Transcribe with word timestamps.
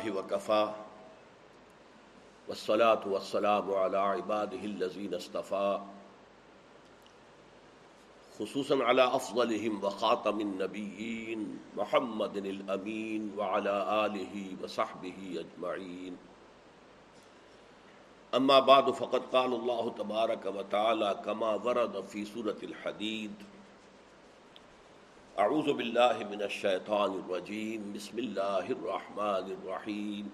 لله 0.00 0.18
وكفى 0.18 0.72
والصلاة 2.48 3.08
والسلام 3.08 3.74
على 3.74 3.98
عباده 3.98 4.58
الذين 4.64 5.14
اصطفى 5.14 5.80
خصوصا 8.38 8.84
على 8.84 9.04
أفضلهم 9.04 9.84
وخاتم 9.84 10.40
النبيين 10.40 11.58
محمد 11.76 12.36
الأمين 12.36 13.34
وعلى 13.36 14.06
آله 14.06 14.56
وصحبه 14.64 15.44
أجمعين. 15.44 16.16
أما 18.34 18.58
بعد، 18.60 18.90
فقد 18.90 19.22
قال 19.32 19.52
الله 19.52 19.90
تبارك 19.98 20.46
وتعالى 20.46 21.20
كما 21.24 21.54
ورد 21.54 22.04
في 22.08 22.24
سورة 22.24 22.56
الحديد 22.62 23.34
اعوذ 25.36 25.70
باللہ 25.70 26.18
من 26.30 26.42
الشیطان 26.42 27.10
الرجیم، 27.10 27.92
بسم 27.94 28.16
اللہ 28.16 28.68
الرحمن 28.68 29.52
الرحیم۔ 29.52 30.28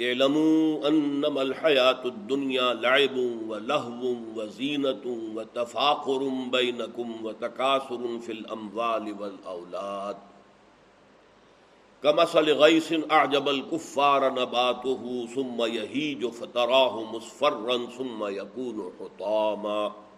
اعلموا 0.00 0.86
انما 0.86 1.40
الحیات 1.40 2.04
الدنیا 2.04 2.72
لعب 2.72 3.18
و 3.48 3.58
لہو 3.58 4.14
و 4.36 4.46
زینت 4.46 5.06
و 5.06 5.42
تفاقر 5.52 6.48
بینکم 6.50 7.26
و 7.26 7.32
تکاثر 7.32 8.06
فی 8.26 8.32
الاموال 8.32 9.12
والاولاد۔ 9.18 10.14
کمثل 12.02 12.52
غیث 12.52 12.92
اعجب 13.10 13.48
الكفار 13.48 14.30
نباته 14.30 15.26
ثم 15.34 15.62
یہیج 15.72 16.24
فتراہ 16.38 16.96
مصفرا 17.12 17.76
ثم 17.96 18.24
یکون 18.36 18.90
حطاما۔ 19.00 20.09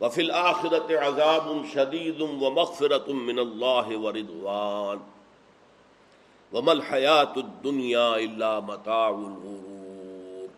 وفي 0.00 0.20
الآخرة 0.20 0.98
عذاب 0.98 1.64
شديد 1.74 2.20
ومغفرة 2.20 3.12
من 3.12 3.38
اللہ 3.38 3.86
الله 3.88 3.98
ورضوان 3.98 5.00
وما 6.52 6.72
الحياة 6.72 7.32
الدنيا 7.36 8.16
إلا 8.16 8.60
متاع 8.60 9.08
الغرور. 9.08 10.48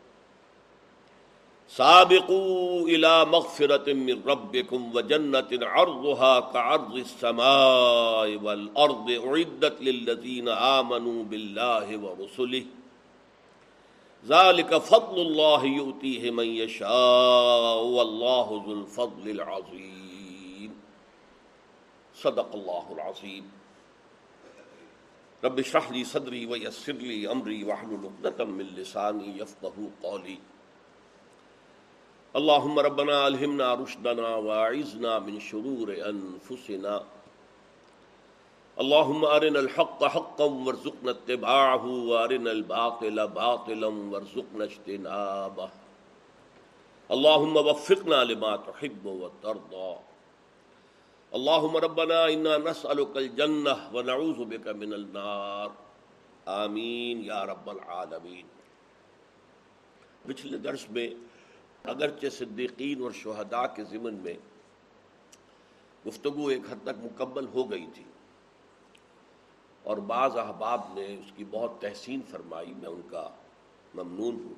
سابقوا 1.68 2.88
إلى 2.88 3.24
مغفرة 3.24 3.92
من 3.92 4.22
ربكم 4.26 4.96
وجنة 4.96 5.48
عرضها 5.62 6.40
كعرض 6.40 6.96
السماء 6.96 8.36
والأرض 8.36 9.10
أعدت 9.10 9.80
للذين 9.80 10.48
آمنوا 10.48 11.24
بالله 11.24 11.96
ورسله 11.96 12.64
ذالک 14.24 14.72
فضل 14.86 15.20
اللہ 15.20 15.64
یؤتیہ 15.66 16.30
من 16.30 16.46
یشاء 16.46 17.78
واللہ 17.80 18.50
ذو 18.66 18.72
الفضل 18.72 19.30
العظیم 19.30 20.72
صدق 22.16 22.54
اللہ 22.54 22.92
العظیم 22.94 23.48
رب 25.42 25.58
اشرح 25.58 25.90
لی 25.92 26.04
صدری 26.04 26.44
ویسر 26.46 27.00
لی 27.00 27.26
امری 27.26 27.62
واحلل 27.64 28.04
عقدۃ 28.06 28.44
من 28.48 28.68
لسانی 28.74 29.32
یفقهوا 29.38 29.88
قولی 30.00 30.36
اللهم 32.34 32.78
ربنا 32.80 33.16
الہمنا 33.24 33.72
رشدنا 33.76 34.28
واعذنا 34.44 35.18
من 35.20 35.40
شرور 35.40 35.88
انفسنا 36.06 36.98
اللهم 38.76 39.24
ارنا 39.24 39.58
الحق 39.58 40.04
حقا 40.04 40.44
وارزقنا 40.44 41.10
اتباعه 41.10 41.84
وارنا 41.86 42.50
الباطل 42.50 43.26
باطلا 43.32 43.86
وارزقنا 43.86 44.64
اجتنابه 44.64 45.66
اللهم 47.08 47.56
وفقنا 47.56 48.24
لما 48.24 48.56
تحب 48.56 49.06
وترضى 49.06 49.90
اللهم 51.32 51.76
ربنا 51.76 52.24
انا 52.24 52.56
نسالك 52.56 53.16
الجنه 53.16 53.74
ونعوذ 53.92 54.36
بك 54.36 54.68
من 54.68 54.92
النار۔ 54.92 55.68
آمین 56.46 57.24
یا 57.24 57.46
رب 57.46 57.70
العالمین۔ 57.70 58.46
پچھلے 60.26 60.58
درس 60.58 60.90
میں 60.90 61.08
اگرچہ 61.84 62.26
صدیقین 62.28 63.02
اور 63.02 63.10
شہداء 63.12 63.66
کے 63.76 63.84
ضمن 63.84 64.14
میں 64.14 64.34
گفتگو 66.06 66.46
ایک 66.46 66.62
حد 66.70 66.84
تک 66.84 67.04
مکمل 67.04 67.46
ہو 67.54 67.70
گئی 67.70 67.86
تھی۔ 67.94 68.04
اور 69.82 69.96
بعض 69.96 70.36
احباب 70.36 70.80
نے 70.94 71.06
اس 71.14 71.32
کی 71.36 71.44
بہت 71.44 71.80
تحسین 71.80 72.20
فرمائی، 72.30 72.74
میں 72.74 72.88
ان 72.88 73.00
کا 73.10 73.28
ممنون 73.94 74.34
ہوں 74.34 74.54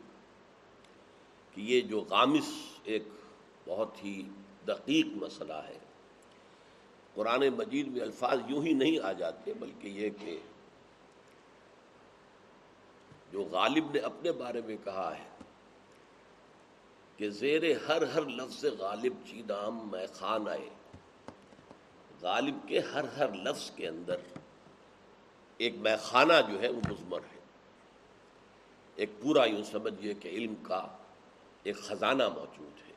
کہ 1.55 1.61
یہ 1.61 1.81
جو 1.81 2.01
غامس 2.01 2.51
ایک 2.85 3.03
بہت 3.67 4.05
ہی 4.05 4.23
دقیق 4.67 5.07
مسئلہ 5.07 5.61
ہے، 5.69 5.79
قرآن 7.15 7.49
مجید 7.49 7.89
میں 7.89 8.01
الفاظ 8.01 8.39
یوں 8.49 8.63
ہی 8.63 8.73
نہیں 8.73 8.99
آ 8.99 9.13
جاتے، 9.13 9.53
بلکہ 9.53 9.89
یہ 9.89 10.11
کہ 10.11 10.39
جو 13.33 13.43
غالب 13.43 13.91
نے 13.91 13.99
اپنے 13.99 14.33
بارے 14.33 14.61
میں 14.67 14.77
کہا 14.85 15.11
ہے 15.19 15.29
کہ 17.17 17.31
زیر 17.31 17.63
ہر 17.89 18.03
ہر 18.03 18.23
لفظ 18.23 18.65
غالب 18.79 19.13
جی 19.25 19.31
چیدام 19.31 19.89
میں 19.93 20.07
خان 20.07 20.49
آئے۔ 20.49 20.69
غالب 22.21 22.69
کے 22.69 22.81
ہر 22.81 23.05
ہر 23.17 23.33
لفظ 23.33 23.71
کے 23.71 23.89
اندر 23.89 24.17
ایک 25.57 25.75
خانہ 26.01 26.33
جو 26.49 26.63
ہے 26.63 26.69
وہ 26.69 26.81
مزمر 26.89 27.19
ہے۔ 27.19 27.41
ایک 28.97 29.11
پورا 29.23 29.45
یوں 29.45 29.65
سمجھیے 29.65 30.15
کہ 30.15 30.29
علم 30.29 30.55
کا 30.63 30.87
ایک 31.63 31.77
خزانہ 31.77 32.29
موجود 32.29 32.89
ہے۔ 32.89 32.93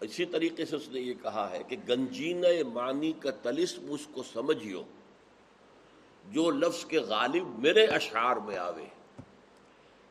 اسی 0.00 0.24
طریقے 0.24 0.64
سے 0.64 0.76
اس 0.76 0.88
نے 0.88 1.00
یہ 1.00 1.14
کہا 1.22 1.50
ہے 1.50 1.62
کہ 1.62 1.76
گنجین 1.88 2.44
معنی 2.74 3.12
کا 3.12 3.30
تلسم 3.30 3.86
اس 3.88 4.06
کو 4.12 4.22
سمجھیو 4.22 4.82
جو 6.24 6.50
لفظ 6.50 6.84
کے 6.84 6.98
غالب 6.98 7.58
میرے 7.58 7.84
اشعار 7.84 8.36
میں 8.36 8.56
آوے۔ 8.56 8.84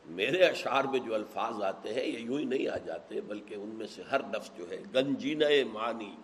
میرے 0.06 0.44
اشعار 0.44 0.84
میں 0.84 1.00
جو 1.00 1.14
الفاظ 1.14 1.62
آتے 1.62 1.94
ہیں 1.94 2.04
یہ 2.04 2.18
یوں 2.18 2.38
ہی 2.38 2.44
نہیں 2.44 2.68
آ 2.68 2.76
جاتے 2.76 3.20
بلکہ 3.20 3.54
ان 3.54 3.68
میں 3.68 3.86
سے 3.86 4.02
ہر 4.02 4.20
لفظ 4.32 4.50
جو 4.58 4.70
ہے 4.70 4.82
گنجین 4.94 5.42
معنی 5.72 6.16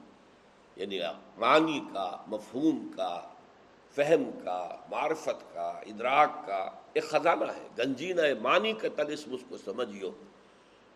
یعنی 0.76 0.98
معنی 1.38 1.80
کا، 1.92 2.24
مفہوم 2.26 2.90
کا 2.96 3.33
فہم 3.94 4.30
کا، 4.44 4.76
معرفت 4.90 5.54
کا، 5.54 5.68
ادراک 5.68 6.46
کا 6.46 6.70
ایک 6.92 7.04
خزانہ 7.04 7.44
ہے، 7.44 7.68
گنجینہ 7.78 8.20
معنی 8.42 8.72
کا 8.72 8.88
تلسم 8.96 9.34
اس 9.34 9.40
کو 9.48 9.56
سمجھیو 9.56 10.10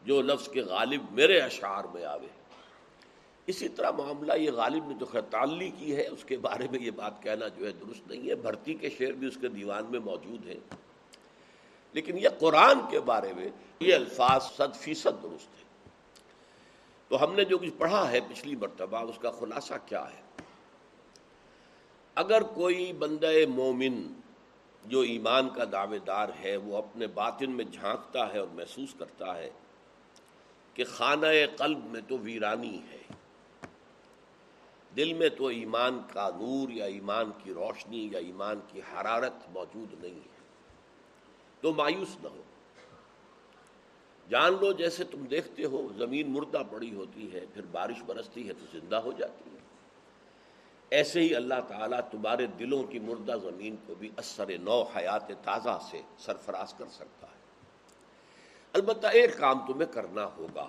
جو 0.02 0.22
لفظ 0.22 0.48
کے 0.48 0.60
غالب 0.60 1.00
میرے 1.10 1.40
اشعار 1.40 1.84
میں 1.84 2.04
آوے۔ 2.04 2.26
اسی 3.46 3.68
طرح 3.68 3.90
معاملہ 3.90 4.32
یہ 4.32 4.50
غالب 4.50 4.88
نے 4.88 4.94
جو 4.94 5.06
خطالی 5.06 5.70
کی 5.78 5.96
ہے، 5.96 6.08
اس 6.08 6.24
کے 6.24 6.36
بارے 6.36 6.66
میں 6.70 6.80
یہ 6.80 6.90
بات 6.90 7.22
کہنا 7.22 7.48
جو 7.48 7.66
ہے 7.66 7.72
درست 7.72 8.08
نہیں 8.08 8.28
ہے۔ 8.28 8.34
بھرتی 8.34 8.74
کے 8.74 8.90
شعر 8.90 9.12
بھی 9.12 9.26
اس 9.26 9.38
کے 9.40 9.48
دیوان 9.48 9.84
میں 9.90 10.00
موجود 10.00 10.46
ہیں۔ 10.48 10.76
لیکن 11.92 12.18
یہ 12.18 12.28
قرآن 12.38 12.78
کے 12.90 13.00
بارے 13.00 13.32
میں 13.32 13.48
یہ 13.80 13.94
الفاظ 13.94 14.42
صد 14.42 14.76
فیصد 14.76 15.22
درست 15.22 15.58
ہے 15.58 15.64
تو 17.08 17.24
ہم 17.24 17.34
نے 17.34 17.44
جو 17.44 17.58
کچھ 17.58 17.78
پڑھا 17.78 18.10
ہے 18.10 18.20
پچھلی 18.20 18.56
مرتبہ، 18.56 18.98
اس 18.98 19.18
کا 19.18 19.30
خلاصہ 19.30 19.74
کیا 19.86 20.04
ہے؟ 20.04 20.27
اگر 22.18 22.42
کوئی 22.42 22.92
بندہ 22.92 23.30
مومن 23.48 24.06
جو 24.84 25.00
ایمان 25.00 25.48
کا 25.48 25.64
دعوے 25.72 25.98
دار 25.98 26.28
ہے، 26.44 26.56
وہ 26.56 26.76
اپنے 26.76 27.06
باطن 27.06 27.50
میں 27.50 27.64
جھانکتا 27.64 28.32
ہے 28.32 28.38
اور 28.38 28.48
محسوس 28.54 28.94
کرتا 28.98 29.36
ہے 29.38 29.50
کہ 30.74 30.84
خانہ 30.84 31.26
قلب 31.56 31.84
میں 31.84 32.00
تو 32.08 32.18
ویرانی 32.18 32.78
ہے، 32.90 33.02
دل 34.96 35.12
میں 35.12 35.28
تو 35.28 35.46
ایمان 35.46 36.00
کا 36.12 36.28
نور 36.36 36.70
یا 36.70 36.84
ایمان 36.84 37.30
کی 37.44 37.52
روشنی 37.52 38.08
یا 38.12 38.18
ایمان 38.18 38.60
کی 38.68 38.80
حرارت 38.80 39.34
موجود 39.48 40.04
نہیں 40.04 40.20
ہے، 40.26 40.40
تو 41.60 41.72
مایوس 41.72 42.16
نہ 42.22 42.28
ہو۔ 42.28 42.42
جان 44.28 44.52
لو 44.60 44.72
جیسے 44.72 45.04
تم 45.04 45.24
دیکھتے 45.24 45.64
ہو، 45.64 45.88
زمین 45.96 46.32
مردہ 46.32 46.62
پڑی 46.70 46.94
ہوتی 46.94 47.32
ہے، 47.32 47.44
پھر 47.54 47.62
بارش 47.70 48.02
برستی 48.06 48.48
ہے 48.48 48.52
تو 48.52 48.78
زندہ 48.78 48.96
ہو 48.96 49.12
جاتی 49.12 49.50
ہے۔ 49.52 49.57
ایسے 50.90 51.20
ہی 51.20 51.34
اللہ 51.34 51.60
تعالیٰ 51.68 52.00
تمہارے 52.10 52.46
دلوں 52.46 52.82
کی 52.82 52.98
مردہ 52.98 53.36
زمین 53.42 53.76
کو 53.86 53.94
بھی 53.94 54.10
اثر 54.16 54.58
نو 54.58 54.82
حیات 54.82 55.28
تازہ 55.28 55.78
سے 55.90 56.02
سرفراز 56.18 56.74
کر 56.74 56.84
سکتا 56.90 57.26
ہے۔ 57.26 57.38
البتہ 58.72 59.06
ایک 59.06 59.38
کام 59.38 59.72
تمہیں 59.72 59.92
کرنا 59.92 60.24
ہوگا۔ 60.24 60.68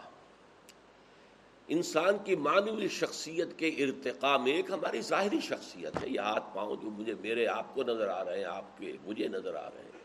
انسان 1.68 2.18
کی 2.24 2.36
معنوی 2.36 2.88
شخصیت 2.88 3.48
کے 3.57 3.68
ارتقاء 3.68 4.38
میں 4.38 4.51
ایک 4.51 4.71
ہماری 4.71 5.01
ظاہری 5.01 5.39
شخصیت 5.39 6.04
ہے۔ 6.04 6.10
یہ 6.10 6.19
ہاتھ 6.19 6.56
پاؤں 6.56 6.75
جو 6.75 6.89
مجھے 6.89 7.13
میرے 7.22 7.48
آپ 7.48 7.75
کو 7.75 7.83
نظر 7.83 8.07
آ 8.07 8.25
رہے 8.25 8.38
ہیں، 8.38 8.45
آپ 8.45 8.77
کے 8.77 8.98
مجھے 9.06 9.27
نظر 9.27 9.56
آ 9.56 9.69
رہے 9.69 9.81
ہیں۔ 9.81 10.00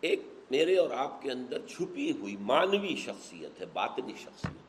ایک 0.00 0.22
میرے 0.50 0.76
اور 0.76 0.90
آپ 0.90 1.22
کے 1.22 1.30
اندر 1.30 1.66
چھپی 1.66 2.12
ہوئی 2.12 2.36
معنوی 2.36 2.96
شخصیت 2.96 3.60
ہے، 3.60 3.66
باطنی 3.66 4.12
شخصیت۔ 4.18 4.61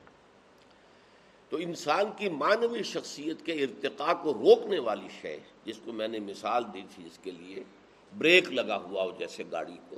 تو 1.53 1.59
انسان 1.59 2.05
کی 2.17 2.29
معنوی 2.29 2.83
شخصیت 2.83 3.45
کے 3.45 3.51
ارتقاء 3.51 4.13
کو 4.13 4.33
روکنے 4.33 4.79
والی 4.79 5.07
شے 5.21 5.39
جس 5.65 5.79
کو 5.85 5.91
میں 5.91 6.07
نے 6.07 6.19
مثال 6.19 6.63
دی 6.73 6.81
تھی 6.95 7.05
اس 7.05 7.19
کے 7.21 7.31
لیے، 7.31 7.63
بریک 8.17 8.51
لگا 8.51 8.77
ہوا 8.77 9.03
ہو 9.03 9.11
جیسے 9.19 9.44
گاڑی 9.51 9.77
کو۔ 9.89 9.95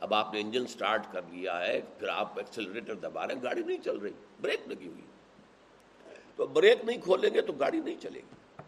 اب 0.00 0.14
آپ 0.14 0.34
نے 0.34 0.40
انجن 0.40 0.66
سٹارٹ 0.66 1.06
کر 1.12 1.20
لیا 1.30 1.66
ہے، 1.66 1.80
پھر 1.98 2.08
آپ 2.08 2.38
ایکسلریٹر 2.38 2.94
دبا 2.94 3.26
رہے 3.26 3.34
ہیں، 3.34 3.42
گاڑی 3.42 3.62
نہیں 3.62 3.84
چل 3.84 3.96
رہی، 3.96 4.10
بریک 4.40 4.60
لگی 4.66 4.86
ہوئی۔ 4.86 5.02
تو 6.36 6.46
بریک 6.46 6.78
نہیں 6.84 7.00
کھولیں 7.00 7.34
گے 7.34 7.40
تو 7.40 7.52
گاڑی 7.52 7.80
نہیں 7.80 8.00
چلے 8.00 8.20
گی۔ 8.20 8.62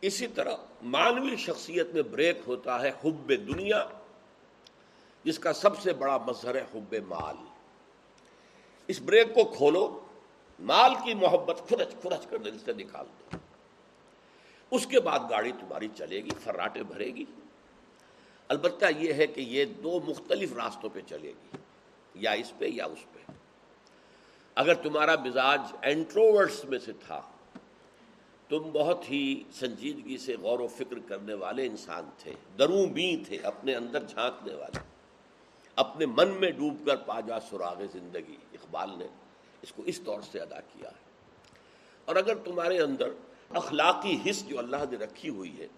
اسی 0.00 0.26
طرح 0.26 0.56
مانوی 0.82 1.36
شخصیت 1.36 1.86
میں 1.94 2.02
بریک 2.02 2.38
ہوتا 2.46 2.82
ہے 2.82 2.88
حب 2.88 3.28
دنیا، 3.28 3.88
جس 5.24 5.38
کا 5.38 5.52
سب 5.52 5.78
سے 5.78 5.92
بڑا 5.92 6.18
مظہر 6.18 6.54
ہے 6.54 6.64
حب 6.74 6.94
مال۔ 7.08 7.36
اس 8.86 9.02
بریک 9.02 9.34
کو 9.34 9.44
کھولو 9.44 10.00
مال 10.60 10.94
کی 11.04 11.14
محبت 11.14 11.62
کھرچ 11.68 11.94
کھرچ 12.00 12.26
کر 12.26 12.38
دل 12.38 12.58
سے 12.58 12.72
نکال 12.72 13.06
دو 13.06 13.36
اس 14.70 14.86
کے 14.86 15.00
بعد 15.00 15.18
گاڑی 15.30 15.52
تمہاری 15.52 15.88
چلے 15.94 16.24
گی، 16.24 16.30
فراٹے 16.40 16.82
بھرے 16.82 17.06
گی۔ 17.06 17.24
البتہ 18.48 18.84
یہ 18.98 19.12
ہے 19.12 19.26
کہ 19.26 19.40
یہ 19.40 19.64
دو 19.64 20.00
مختلف 20.06 20.52
راستوں 20.52 20.90
پہ 20.92 21.00
چلے 21.06 21.28
گی، 21.28 21.56
یا 22.14 22.30
اس 22.30 22.52
پہ 22.58 22.64
یا 22.64 22.84
اس 22.84 23.12
پہ۔ 23.12 23.32
اگر 24.54 24.74
تمہارا 24.74 25.14
مزاج 25.24 25.60
اینٹروورٹس 25.82 26.64
میں 26.64 26.78
سے 26.78 26.92
تھا، 26.92 27.20
تم 28.48 28.70
بہت 28.72 29.10
ہی 29.10 29.42
سنجیدگی 29.52 30.16
سے 30.18 30.36
غور 30.36 30.58
و 30.58 30.66
فکر 30.66 30.98
کرنے 31.08 31.34
والے 31.34 31.66
انسان 31.66 32.10
تھے 32.18 32.32
دروں 32.58 32.86
بی 32.86 33.24
تھے، 33.26 33.36
اپنے 33.36 33.74
اندر 33.74 34.04
جھانکنے 34.04 34.54
والے۔ 34.54 34.78
اپنے 35.76 36.06
من 36.06 36.28
میں 36.28 36.50
ڈوب 36.50 36.86
کر 36.86 36.96
پا 36.96 37.20
جا 37.20 37.40
سراغ 37.40 37.82
زندگی، 37.92 38.36
اقبال 38.52 38.98
نے۔ 38.98 39.06
اس 39.64 39.72
کو 39.72 39.82
اس 39.86 40.00
طور 40.00 40.20
سے 40.20 40.40
ادا 40.40 40.60
کیا 40.60 40.88
ہے۔ 40.88 41.02
اور 42.04 42.16
اگر 42.16 42.34
تمہارے 42.34 42.78
اندر 42.80 43.08
اخلاقی 43.50 44.30
حص 44.30 44.44
جو 44.44 44.58
اللہ 44.58 44.76
نے 44.90 44.96
رکھی 44.96 45.28
ہوئی 45.28 45.58
ہے 45.58 45.68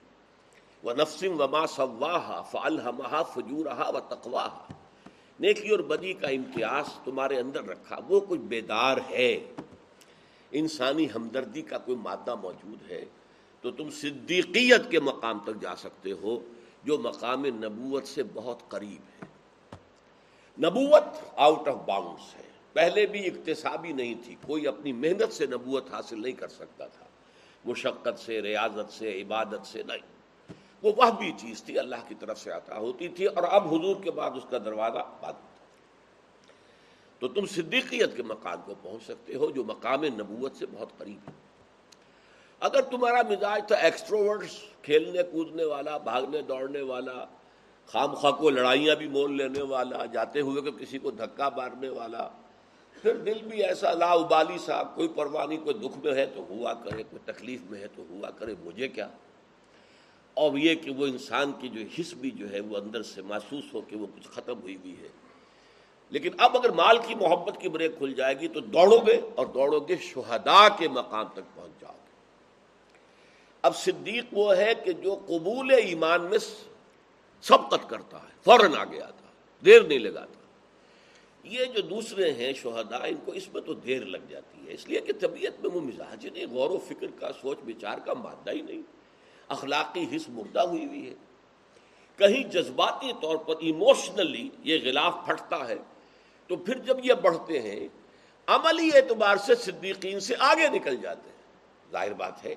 وہ 0.82 0.92
نفسم 0.92 1.40
وما 1.40 1.66
صواہ 1.66 2.42
فالحمہ 2.50 3.22
فجورہ 3.34 3.88
و 3.88 4.00
تقواہ 4.00 4.72
نیکی 5.40 5.68
اور 5.68 5.78
بدی 5.78 6.12
کا 6.12 6.28
امتیاز 6.28 6.84
تمہارے 7.04 7.38
اندر 7.40 7.64
رکھا، 7.64 7.98
وہ 8.08 8.20
کچھ 8.28 8.40
بیدار 8.40 8.96
ہے، 9.10 9.52
انسانی 10.52 11.06
ہمدردی 11.16 11.62
کا 11.62 11.78
کوئی 11.78 11.96
مادہ 11.96 12.34
موجود 12.34 12.90
ہے، 12.90 13.04
تو 13.60 13.70
تم 13.70 13.90
صدیقیت 13.90 14.90
کے 14.90 15.00
مقام 15.00 15.38
تک 15.38 15.60
جا 15.60 15.76
سکتے 15.76 16.12
ہو، 16.12 16.40
جو 16.84 16.98
مقام 16.98 17.46
نبوت 17.46 18.06
سے 18.06 18.22
بہت 18.34 18.68
قریب 18.68 19.22
ہے۔ 19.22 19.26
نبوت 20.58 21.04
آؤٹ 21.36 21.68
آف 21.68 21.76
باؤنڈس 21.86 22.36
ہے۔ 22.36 22.45
پہلے 22.76 23.06
بھی 23.06 23.26
اقتصابی 23.26 23.92
نہیں 23.92 24.14
تھی، 24.24 24.36
کوئی 24.46 24.66
اپنی 24.66 24.92
محنت 24.92 25.32
سے 25.32 25.46
نبوت 25.46 25.92
حاصل 25.92 26.22
نہیں 26.22 26.32
کر 26.32 26.48
سکتا 26.48 26.86
تھا۔ 26.86 27.04
مشقت 27.64 28.18
سے، 28.18 28.42
ریاضت 28.42 28.92
سے، 28.92 29.22
عبادت 29.22 29.66
سے 29.66 29.82
نہیں۔ 29.82 30.52
وہ 30.82 30.92
وہ 30.96 31.10
بھی 31.10 31.32
چیز 31.40 31.62
تھی، 31.62 31.78
اللہ 31.78 31.96
کی 32.08 32.14
طرف 32.20 32.40
سے 32.40 32.50
عطا 32.50 32.78
ہوتی 32.78 33.08
تھی 33.08 33.26
اور 33.26 33.44
اب 33.50 33.66
حضور 33.66 33.96
کے 34.04 34.10
بعد 34.10 34.30
اس 34.30 34.42
کا 34.50 34.58
دروازہ 34.58 34.98
بند۔ 35.20 35.56
تو 37.20 37.28
تم 37.28 37.46
صدیقیت 37.46 38.16
کے 38.16 38.22
مقام 38.22 38.60
کو 38.64 38.74
پہنچ 38.82 39.02
سکتے 39.04 39.34
ہو، 39.34 39.50
جو 39.50 39.64
مقام 39.64 40.04
نبوت 40.04 40.56
سے 40.56 40.66
بہت 40.72 40.98
قریب 40.98 41.28
ہے۔ 41.28 41.32
اگر 42.60 42.80
تمہارا 42.80 43.22
مزاج 43.28 43.62
تھا 43.68 43.76
ایکسٹروورٹس 43.76 44.60
کھیلنے، 44.82 45.22
کودنے 45.22 45.64
والا، 45.64 45.96
بھاگنے، 45.96 46.42
دوڑنے 46.42 46.82
والا، 46.82 47.24
خام 47.86 48.14
خواہ 48.14 48.32
کو 48.32 48.50
لڑائیاں 48.50 48.94
بھی 48.94 49.08
مول 49.08 49.36
لینے 49.36 49.62
والا، 49.62 50.04
جاتے 50.04 50.40
ہوئے 50.40 50.62
کہ 50.62 50.70
کسی 50.70 50.98
کو 50.98 51.10
دھکا 51.10 51.48
مارنے 51.48 51.88
والا 51.88 52.28
پھر 53.02 53.16
دل 53.16 53.38
بھی 53.42 53.64
ایسا 53.64 53.92
لا 53.92 54.12
ابالی 54.12 54.58
سا، 54.58 54.82
کوئی 54.82 55.08
پروانی 55.08 55.56
کوئی 55.56 55.74
دکھ 55.74 55.98
میں 56.04 56.14
ہے 56.14 56.26
تو 56.26 56.46
ہوا 56.48 56.72
کرے، 56.72 57.02
کوئی 57.02 57.32
تکلیف 57.32 57.60
میں 57.70 57.80
ہے 57.80 57.86
تو 57.96 58.04
ہوا 58.10 58.30
کرے، 58.30 58.54
مجھے 58.64 58.88
کیا؟ 58.88 59.08
اور 60.34 60.56
یہ 60.56 60.74
کہ 60.74 60.90
وہ 60.90 61.06
انسان 61.06 61.52
کی 61.60 61.68
جو 61.68 61.80
حص 61.98 62.14
بھی 62.14 62.30
جو 62.30 62.52
ہے، 62.52 62.60
وہ 62.60 62.76
اندر 62.76 63.02
سے 63.02 63.22
محسوس 63.22 63.64
ہو 63.74 63.80
کہ 63.80 63.96
وہ 63.96 64.06
کچھ 64.16 64.28
ختم 64.28 64.60
ہوئی 64.60 64.76
ہوئی 64.76 64.94
ہے۔ 65.02 65.08
لیکن 66.10 66.30
اب 66.38 66.56
اگر 66.56 66.70
مال 66.70 66.98
کی 66.98 67.14
محبت 67.14 67.60
کی 67.60 67.68
بریک 67.68 67.98
کھل 67.98 68.14
جائے 68.14 68.40
گی 68.40 68.48
تو 68.48 68.60
دوڑو 68.60 68.98
گے، 68.98 69.20
اور 69.34 69.46
دوڑو 69.46 69.80
گے 69.80 69.96
شہداء 69.96 70.68
کے 70.78 70.88
مقام 70.88 71.26
تک 71.32 71.54
پہنچ 71.54 71.80
جاؤ 71.80 71.92
گے۔ 71.92 72.10
اب 73.62 73.76
صدیق 73.76 74.24
وہ 74.32 74.56
ہے 74.56 74.72
کہ 74.84 74.92
جو 74.92 75.14
قبول 75.26 75.70
ایمان 75.70 76.24
میں 76.24 76.38
سبقت 77.42 77.88
کرتا 77.88 78.16
ہے، 78.16 78.32
فوراً 78.44 78.74
آ 78.74 78.84
گیا 78.84 79.06
تھا 79.06 79.28
دیر 79.64 79.82
نہیں 79.82 79.98
لگاتا۔ 79.98 80.45
یہ 81.46 81.64
جو 81.64 81.80
دوسرے 81.80 82.32
ہیں 82.32 82.52
شہداء، 82.52 82.98
ان 82.98 83.16
کو 83.24 83.32
اس 83.32 83.54
میں 83.54 83.62
تو 83.62 83.74
دیر 83.74 84.04
لگ 84.04 84.16
جاتی 84.28 84.68
ہے۔ 84.68 84.74
اس 84.74 84.88
لیے 84.88 85.00
کہ 85.00 85.12
طبیعت 85.20 85.64
میں 85.64 85.70
وہ 85.70 85.80
مزاج 85.80 86.24
ہی 86.24 86.30
نہیں، 86.30 86.46
غور 86.50 86.70
و 86.70 86.78
فکر 86.78 87.06
کا، 87.20 87.28
سوچ 87.40 87.58
بچار 87.66 87.98
کا 87.98 88.12
مادہ 88.12 88.50
ہی 88.50 88.60
نہیں۔ 88.60 88.82
اخلاقی 89.48 90.16
حص 90.16 90.28
مردہ 90.28 90.60
ہوئی 90.60 90.84
ہوئی 90.84 91.08
ہے۔ 91.08 91.14
کہیں 92.16 92.44
جذباتی 92.44 93.12
طور 93.22 93.36
پر 93.36 93.54
ایموشنلی 93.60 94.48
یہ 94.62 94.78
غلاف 94.84 95.14
پھٹتا 95.26 95.68
ہے، 95.68 95.76
تو 96.46 96.56
پھر 96.56 96.78
جب 96.78 96.96
یہ 97.04 97.14
بڑھتے 97.14 97.62
ہیں، 97.62 97.88
عملی 98.46 98.90
اعتبار 98.94 99.36
سے 99.36 99.54
صدیقین 99.54 100.20
سے 100.20 100.34
آگے 100.38 100.68
نکل 100.68 100.96
جاتے 100.96 101.30
ہیں۔ 101.30 101.36
ظاہر 101.92 102.12
بات 102.12 102.44
ہے 102.44 102.54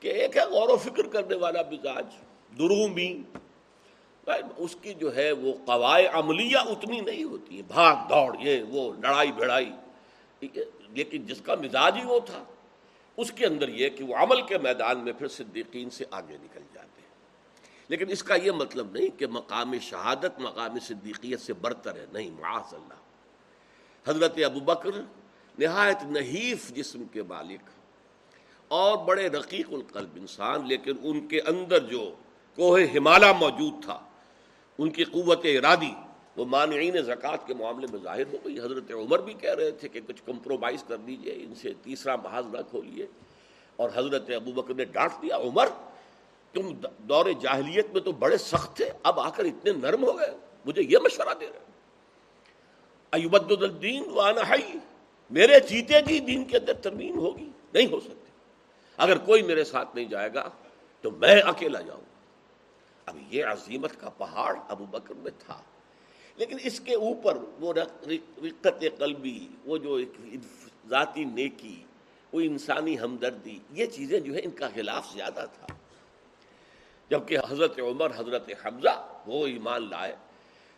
کہ 0.00 0.08
ایک 0.08 0.36
ہے 0.36 0.42
غور 0.42 0.68
و 0.68 0.76
فکر 0.76 1.08
کرنے 1.08 1.34
والا 1.34 1.62
مزاج 1.62 2.06
بھی 2.94 3.22
اس 4.56 4.76
کی 4.82 4.94
جو 4.94 5.16
ہے 5.16 5.32
وہ 5.32 5.52
قوائے 5.66 6.06
عملیہ 6.06 6.56
اتنی 6.56 7.00
نہیں 7.00 7.24
ہوتی 7.24 7.62
بھاگ 7.62 7.96
دوڑ، 8.08 8.36
یہ، 8.40 8.62
وہ، 8.62 8.92
لڑائی، 8.92 9.32
بھڑائی۔ 9.32 9.70
لیکن 10.88 11.26
جس 11.26 11.40
کا 11.40 11.54
مزاج 11.54 11.96
ہی 11.96 12.04
وہ 12.04 12.20
تھا۔ 12.20 12.44
اس 13.16 13.32
کے 13.32 13.46
اندر 13.46 13.68
یہ 13.68 13.88
کہ 13.88 14.04
وہ 14.04 14.16
عمل 14.16 14.42
کے 14.42 14.58
میدان 14.58 14.98
میں 14.98 15.12
پھر 15.12 15.28
صدیقین 15.28 15.90
سے 15.90 16.04
آگے 16.10 16.36
نکل 16.42 16.60
جاتے 16.74 17.00
ہیں۔ 17.00 17.08
لیکن 17.88 18.04
اس 18.08 18.22
کا 18.22 18.34
یہ 18.34 18.50
مطلب 18.50 18.92
نہیں 18.92 19.18
کہ 19.18 19.26
مقام 19.26 19.78
شہادت، 19.78 20.38
مقام 20.38 20.78
صدیقیت 20.78 21.40
سے 21.40 21.52
برتر 21.52 21.96
ہے۔ 21.96 22.06
نہیں، 22.12 22.30
معاذ 22.30 22.74
اللہ۔ 22.74 22.94
حضرت 24.10 24.38
ابو 24.44 24.60
بکر 24.60 24.90
نہایت 25.58 26.04
نحیف 26.04 26.68
جسم 26.68 27.04
کے 27.04 27.22
مالک 27.22 27.60
اور 28.68 29.04
بڑے 29.04 29.28
رقیق 29.28 29.72
القلب 29.72 30.10
انسان، 30.16 30.68
لیکن 30.68 30.92
ان 31.02 31.28
کے 31.28 31.40
اندر 31.40 31.78
جو 31.78 32.14
کوہ 32.56 32.80
ہمالا 32.80 33.32
موجود 33.32 33.84
تھا 33.84 34.07
ان 34.78 34.90
کی 34.90 35.04
قوت 35.04 35.44
ارادی، 35.44 35.92
وہ 36.36 36.44
مانعین 36.44 37.02
زکوٰۃ 37.02 37.46
کے 37.46 37.54
معاملے 37.54 37.86
میں 37.90 38.00
ظاہر 38.02 38.26
ہو 38.32 38.36
گئی۔ 38.44 38.60
حضرت 38.60 38.90
عمر 38.90 39.18
بھی 39.18 39.32
کہہ 39.32 39.54
رہے 39.54 39.70
تھے 39.70 39.88
کہ 39.88 40.00
کچھ 40.06 40.22
کمپرومائز 40.26 40.84
کر 40.88 40.96
دیجیے، 40.96 41.32
ان 41.32 41.54
سے 41.54 41.72
تیسرا 41.82 42.16
محاذ 42.16 42.46
نہ 42.52 42.58
کھولیے۔ 42.70 43.06
اور 43.76 43.90
حضرت 43.94 44.30
ابو 44.30 44.52
بکر 44.52 44.74
نے 44.74 44.84
ڈانٹ 44.84 45.22
دیا، 45.22 45.36
عمر، 45.36 45.68
تم 46.52 46.74
دور 46.98 47.26
جاہلیت 47.40 47.86
میں 47.92 48.00
تو 48.00 48.12
بڑے 48.12 48.36
سخت 48.36 48.76
تھے، 48.76 48.90
اب 49.02 49.20
آ 49.20 49.30
کر 49.30 49.44
اتنے 49.44 49.72
نرم 49.72 50.04
ہو 50.04 50.18
گئے، 50.18 50.36
مجھے 50.64 50.82
یہ 50.82 50.98
مشورہ 51.04 51.34
دے 51.40 51.46
رہے 51.46 51.58
ایوبد 53.12 53.62
الدین 53.62 54.04
وانحی 54.06 54.78
میرے 55.30 55.60
جیتے 55.60 56.00
جی 56.00 56.20
دین 56.20 56.44
کے 56.44 56.56
اندر 56.56 56.72
ترمیم 56.72 57.18
ہوگی، 57.18 57.50
نہیں 57.74 57.86
ہو 57.86 58.00
سکتی۔ 58.00 58.30
اگر 58.96 59.18
کوئی 59.18 59.42
میرے 59.42 59.64
ساتھ 59.64 59.88
نہیں 59.94 60.04
جائے 60.04 60.34
گا 60.34 60.48
تو 61.00 61.10
میں 61.10 61.42
اکیلا 61.42 61.80
جاؤں۔ 61.80 62.17
اب 63.08 63.18
یہ 63.30 63.44
عظیمت 63.44 64.00
کا 64.00 64.10
پہاڑ 64.10 64.56
ابو 64.68 64.86
بکر 64.86 65.14
میں 65.14 65.30
تھا۔ 65.38 65.62
لیکن 66.36 66.56
اس 66.62 66.80
کے 66.80 66.94
اوپر 66.94 67.38
وہ 67.60 67.72
رقت 67.72 68.84
قلبی، 68.98 69.48
وہ 69.64 69.78
جو 69.78 70.00
ذاتی 70.88 71.24
نیکی، 71.24 71.84
وہ 72.32 72.40
انسانی 72.40 72.98
ہمدردی، 72.98 73.58
یہ 73.70 73.86
چیزیں 73.86 74.20
جو 74.20 74.34
ہے 74.34 74.40
ان 74.42 74.50
کا 74.50 74.68
خلاف 74.74 75.12
زیادہ 75.12 75.44
تھا۔ 75.54 75.66
جبکہ 77.10 77.38
حضرت 77.48 77.80
عمر، 77.80 78.10
حضرت 78.16 78.50
حمزہ 78.66 79.22
وہ 79.26 79.46
ایمان 79.46 79.90
لائے۔ 79.90 80.16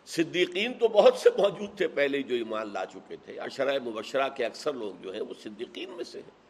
صدیقین 0.05 0.73
تو 0.73 0.87
بہت 0.87 1.15
سے 1.15 1.29
موجود 1.37 1.77
تھے 1.77 1.87
پہلے 1.87 2.21
جو 2.21 2.35
ایمان 2.35 2.73
لا 2.73 2.85
چکے 2.85 3.15
تھے۔ 3.25 3.39
اشرۂ 3.39 3.79
مبشرہ 3.85 4.29
کے 4.29 4.45
اکثر 4.45 4.73
لوگ 4.73 5.01
جو 5.01 5.13
ہیں 5.13 5.21
وہ 5.21 5.33
صدیقین 5.43 5.89
میں 5.89 6.03
سے 6.03 6.19
ہیں۔ 6.19 6.41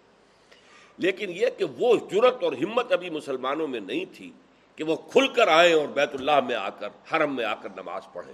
لیکن 0.98 1.29
یہ 1.29 1.48
کہ 1.58 1.65
وہ 1.65 1.96
جرت 2.12 2.44
اور 2.44 2.53
ہمت 2.53 2.91
ابھی 2.91 3.10
مسلمانوں 3.10 3.67
میں 3.67 3.79
نہیں 3.79 4.05
تھی۔ 4.13 4.32
کہ 4.81 4.85
وہ 4.85 4.95
کھل 4.95 5.27
کر 5.27 5.47
آئیں 5.47 5.73
اور 5.73 5.88
بیت 5.88 6.09
اللہ 6.13 6.39
میں 6.39 6.55
آ 6.55 6.69
کر، 6.69 6.89
حرم 7.11 7.35
میں 7.35 7.45
آ 7.45 7.53
کر 7.53 7.69
نماز 7.69 8.01
پڑھیں۔ 8.13 8.33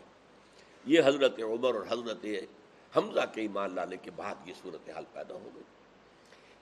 یہ 0.86 1.02
حضرت 1.06 1.40
عمر 1.40 1.76
اور 1.76 1.84
حضرت 1.90 2.26
حمزہ 2.98 3.20
کے 3.34 3.42
ایمان 3.42 3.76
لانے 3.76 3.98
کے 3.98 4.12
بعد 4.12 4.36
یہ 4.46 4.54
صورت 4.62 4.90
حال 4.90 5.04
پیدا 5.14 5.34
ہو 5.34 5.50
گئی۔ 5.56 5.64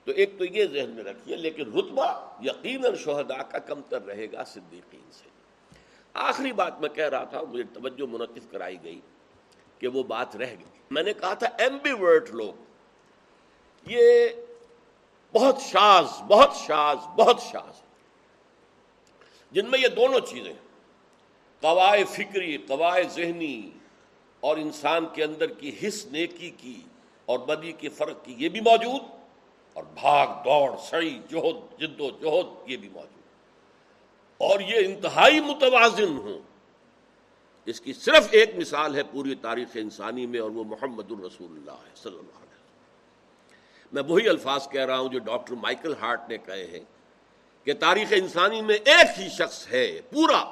تو 0.04 0.12
ایک 0.12 0.38
تو 0.38 0.44
یہ 0.44 0.64
ذہن 0.64 0.90
میں 0.90 1.04
رکھیے، 1.04 1.36
لیکن 1.36 1.72
رتبہ 1.72 2.36
یقیناً 2.42 2.94
شہداء 2.94 3.42
کا 3.42 3.58
کم 3.58 3.80
تر 3.88 4.02
رہے 4.02 4.32
گا 4.32 4.44
صدیقین 4.44 5.10
سے۔ 5.12 5.28
آخری 6.14 6.52
بات 6.52 6.80
میں 6.80 6.88
کہہ 6.88 7.08
رہا 7.08 7.24
تھا، 7.24 7.40
مجھے 7.40 7.64
توجہ 7.74 8.06
منعقد 8.06 8.50
کرائی 8.50 8.76
گئی 8.84 9.00
کہ 9.78 9.88
وہ 9.88 10.02
بات 10.02 10.36
رہ 10.36 10.46
گئی۔ 10.46 10.80
میں 10.90 11.02
نے 11.02 11.12
کہا 11.12 11.34
تھا 11.34 11.46
ایمبی 11.58 11.92
ورٹ 11.92 12.30
لوگ۔ 12.30 12.52
یہ 13.86 14.28
بہت 15.32 15.58
شاز 15.60 16.06
بہت 16.26 16.54
شاز 16.54 16.96
بہت 17.16 17.40
شاز 17.40 17.85
جن 19.56 19.70
میں 19.70 19.78
یہ 19.78 19.88
دونوں 19.88 20.20
چیزیں 20.20 20.52
قوائے 21.60 22.04
فکری 22.04 22.56
قوائے 22.56 23.04
ذہنی 23.04 23.70
اور 24.40 24.56
انسان 24.56 25.06
کے 25.12 25.24
اندر 25.24 25.46
کی 25.46 25.76
حص 25.82 26.06
نیکی 26.06 26.50
کی 26.50 26.80
اور 27.26 27.38
بدی 27.38 27.72
کے 27.72 27.88
فرق 27.88 28.24
کی 28.24 28.34
یہ 28.38 28.48
بھی 28.48 28.60
موجود 28.60 29.00
اور 29.72 29.84
بھاگ، 29.94 30.26
دوڑ، 30.26 30.76
سڑی 30.76 31.18
جوہد 31.28 31.80
جد 31.80 32.00
و 32.00 32.10
جہد 32.10 32.70
یہ 32.70 32.76
بھی 32.76 32.88
موجود۔ 32.88 33.22
اور 34.38 34.60
یہ 34.60 34.86
انتہائی 34.86 35.40
متوازن 35.40 36.16
ہوں۔ 36.16 36.38
اس 37.66 37.80
کی 37.80 37.92
صرف 37.92 38.28
ایک 38.30 38.50
مثال 38.56 38.96
ہے 38.96 39.02
پوری 39.02 39.34
تاریخ 39.34 39.68
انسانی 39.74 40.26
میں 40.26 40.40
اور 40.40 40.50
وہ 40.50 40.64
محمد 40.64 41.12
الرسول 41.12 41.50
اللہ 41.50 41.96
صلی 41.96 42.12
اللہ 42.12 42.20
علیہ 42.20 42.54
وسلم۔ 42.54 42.94
میں 43.92 44.02
وہی 44.02 44.28
الفاظ 44.28 44.68
کہہ 44.68 44.84
رہا 44.84 44.98
ہوں 44.98 45.08
جو 45.08 45.18
ڈاکٹر 45.18 45.54
مائیکل 45.54 45.94
ہارٹ 46.00 46.20
نے 46.28 46.38
کہے 46.38 46.66
ہیں۔ 46.66 46.95
کہ 47.66 47.74
تاریخ 47.74 48.12
انسانی 48.16 48.60
میں 48.62 48.74
ایک 48.74 49.18
ہی 49.18 49.28
شخص 49.28 49.66
ہے، 49.68 50.00
پورا، 50.10 50.44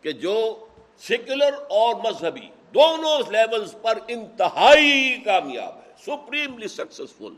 کہ 0.00 0.12
جو 0.12 0.66
سیکولر 0.98 1.54
اور 1.68 1.94
مذہبی 1.94 2.48
دونوں 2.74 3.30
لیولز 3.30 3.74
پر 3.82 3.98
انتہائی 4.08 5.16
کامیاب 5.24 5.76
ہے، 5.76 5.92
supremely 6.06 6.68
successful 6.68 7.34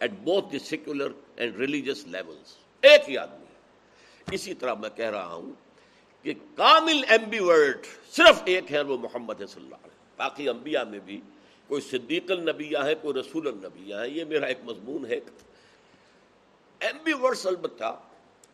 at 0.00 0.10
both 0.10 0.52
the 0.52 0.58
secular 0.58 1.10
and 1.36 1.56
religious 1.56 2.06
levels, 2.06 2.54
ایک 2.82 3.08
ہی 3.08 3.18
آدمی۔ 3.18 3.36
ہے 3.36 4.34
اسی 4.34 4.54
طرح 4.54 4.74
میں 4.74 4.90
کہہ 4.96 5.10
رہا 5.10 5.32
ہوں 5.32 5.52
کہ 6.22 6.34
کامل 6.54 7.04
ایمبی 7.08 7.38
ورڈ 7.38 7.86
صرف 8.12 8.42
ایک 8.44 8.72
ہے، 8.72 8.80
وہ 8.80 8.98
محمد 8.98 9.34
صلی 9.34 9.64
اللہ 9.64 9.74
علیہ 9.74 9.98
باقی 10.16 10.48
انبیاء 10.48 10.84
میں 10.84 10.98
بھی 10.98 11.20
کوئی 11.66 11.80
صدیق 11.80 12.30
النبیہ 12.30 12.78
ہے، 12.84 12.94
کوئی 12.94 13.20
رسول 13.20 13.46
النبیہ 13.46 13.94
ہے، 13.94 14.08
یہ 14.08 14.24
میرا 14.24 14.46
ایک 14.46 14.58
مضمون 14.64 15.06
ہے۔ 15.06 15.20
ایمبی 16.80 17.12
ورڈ 17.14 17.46
البتہ 17.46 17.94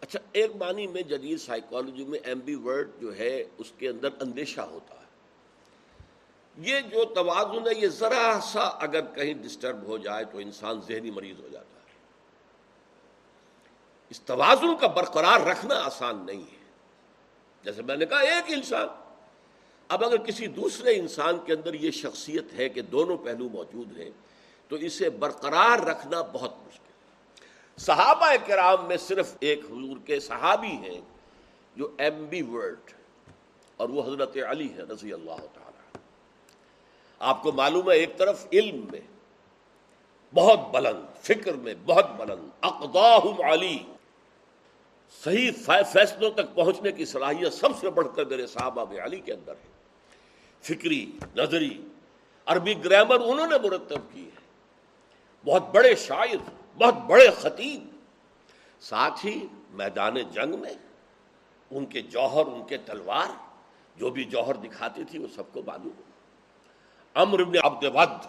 اچھا 0.02 0.18
ایک 0.32 0.56
معنی 0.58 0.86
میں 0.86 1.02
جدید 1.04 1.40
سائیکالوجی 1.40 2.04
میں 2.04 2.18
ایمبی 2.24 2.54
ورڈ 2.62 2.90
جو 3.00 3.16
ہے 3.16 3.32
اس 3.58 3.72
کے 3.78 3.88
اندر 3.88 4.08
اندیشہ 4.20 4.60
ہوتا 4.70 4.94
ہے 4.94 5.04
یہ 6.56 6.80
جو 6.90 7.04
توازن 7.14 7.66
ہے 7.66 7.74
یہ 7.76 7.88
ذرا 7.94 8.38
سا 8.42 8.66
اگر 8.80 9.06
کہیں 9.14 9.32
ڈسٹرب 9.42 9.86
ہو 9.86 9.98
جائے 9.98 10.24
تو 10.24 10.38
انسان 10.38 10.80
ذہنی 10.88 11.10
مریض 11.10 11.40
ہو 11.40 11.48
جاتا 11.52 11.78
ہے 11.78 11.94
اس 14.10 14.20
توازن 14.22 14.76
کا 14.76 14.86
برقرار 14.96 15.46
رکھنا 15.46 15.80
آسان 15.84 16.24
نہیں 16.26 16.42
ہے 16.42 16.64
جیسے 17.64 17.82
میں 17.82 17.96
نے 17.96 18.06
کہا 18.06 18.18
ایک 18.28 18.52
انسان 18.54 18.86
اب 19.90 20.04
اگر 20.04 20.16
کسی 20.18 20.46
دوسرے 20.52 20.94
انسان 20.96 21.38
کے 21.46 21.52
اندر 21.52 21.74
یہ 21.76 21.90
شخصیت 21.92 22.54
ہے 22.58 22.68
کہ 22.68 22.82
دونوں 22.88 23.16
پہلو 23.16 23.48
موجود 23.48 23.98
ہیں 23.98 24.10
تو 24.70 24.76
اسے 24.80 25.10
برقرار 25.18 25.86
رکھنا 25.86 26.20
بہت 26.22 26.54
مشکل 26.66 26.85
صحابہ 27.78 28.32
کرام 28.46 28.84
میں 28.86 28.96
صرف 28.96 29.34
ایک 29.40 29.64
حضور 29.64 29.96
کے 30.04 30.20
صحابی 30.20 30.68
ہیں 30.68 31.00
جو 31.76 31.90
ایم 31.98 32.26
بی 32.26 32.42
ورڈ 32.42 32.90
اور 33.76 33.88
وہ 33.88 34.02
حضرت 34.02 34.36
علی 34.48 34.72
ہے 34.72 34.82
رضی 34.82 35.12
اللہ 35.12 35.36
تعالی 35.36 35.98
آپ 37.18 37.42
کو 37.42 37.52
معلوم 37.52 37.90
ہے 37.90 37.96
ایک 37.96 38.16
طرف 38.16 38.46
علم 38.52 38.84
میں 38.92 39.00
بہت 40.34 40.60
بلند، 40.72 41.24
فکر 41.24 41.52
میں 41.52 41.74
بہت 41.86 42.10
بلند، 42.10 42.48
اقداہم 42.60 43.42
علی۔ 43.52 43.78
صحیح 45.24 45.50
فیصلوں 45.92 46.30
تک 46.30 46.54
پہنچنے 46.54 46.92
کی 46.92 47.04
صلاحیت 47.04 47.52
سب 47.52 47.68
سے 47.80 47.90
بڑھ 47.90 48.08
کر 48.16 48.24
میرے 48.24 48.46
صحابہ 48.46 48.84
میں 48.92 49.04
علی 49.04 49.20
کے 49.20 49.32
اندر 49.32 49.52
ہے۔ 49.52 49.70
فکری، 50.60 51.12
نظری، 51.36 51.82
عربی 52.46 52.74
گرامر 52.84 53.20
انہوں 53.20 53.46
نے 53.46 53.68
مرتب 53.68 53.98
کی 54.12 54.24
ہے۔ 54.24 54.40
بہت 55.44 55.62
بڑے 55.74 55.94
شاعر 55.94 56.65
بہت 56.78 56.94
بڑے 56.94 57.28
خطیب۔ 57.40 57.86
ساتھ 58.80 59.26
ہی 59.26 59.46
میدان 59.70 60.14
جنگ 60.14 60.58
میں 60.58 60.74
ان 61.70 61.86
کے 61.86 62.00
جوہر، 62.00 62.46
ان 62.46 62.62
کے 62.66 62.76
تلوار، 62.76 63.26
جو 63.96 64.10
بھی 64.10 64.24
جوہر 64.24 64.54
دکھاتی 64.54 65.04
تھی، 65.04 65.18
وہ 65.18 65.26
سب 65.34 65.52
کو 65.52 65.60
معلوم۔ 65.66 66.02
امر 67.14 67.40
ابن 67.40 67.54
عبد 67.62 67.84
ود 67.94 68.26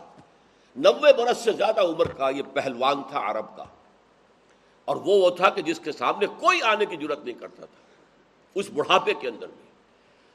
نوے 0.75 1.13
برس 1.13 1.37
سے 1.37 1.51
زیادہ 1.51 1.81
عمر 1.81 2.07
کا 2.07 2.29
یہ 2.29 2.41
پہلوان 2.53 3.03
تھا 3.09 3.31
عرب 3.31 3.57
کا۔ 3.57 3.65
اور 4.85 4.95
وہ 4.95 5.13
وہ 5.21 5.29
تھا 5.29 5.49
کہ 5.49 5.61
جس 5.61 5.79
کے 5.79 5.91
سامنے 5.91 6.25
کوئی 6.25 6.61
آنے 6.61 6.85
کی 6.85 6.95
ضرورت 6.95 7.19
نہیں 7.19 7.39
کرتا 7.39 7.65
تھا۔ 7.65 7.83
اس 8.55 8.69
بڑھاپے 8.69 9.13
کے 9.13 9.27
اندر 9.27 9.47
بھی۔ 9.47 9.71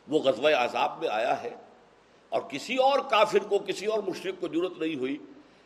وہ 0.08 0.18
غزوہ 0.18 0.48
عذاب 0.48 0.98
میں 1.00 1.08
آیا 1.08 1.42
ہے 1.42 1.54
اور 2.28 2.40
کسی 2.40 2.76
اور 2.76 2.98
کافر 2.98 3.38
کو، 3.38 3.58
کسی 3.58 3.86
اور 3.86 3.98
مشرق 3.98 4.40
کو 4.40 4.48
ضرورت 4.48 4.78
نہیں 4.78 4.94
ہوئی۔ 4.94 5.16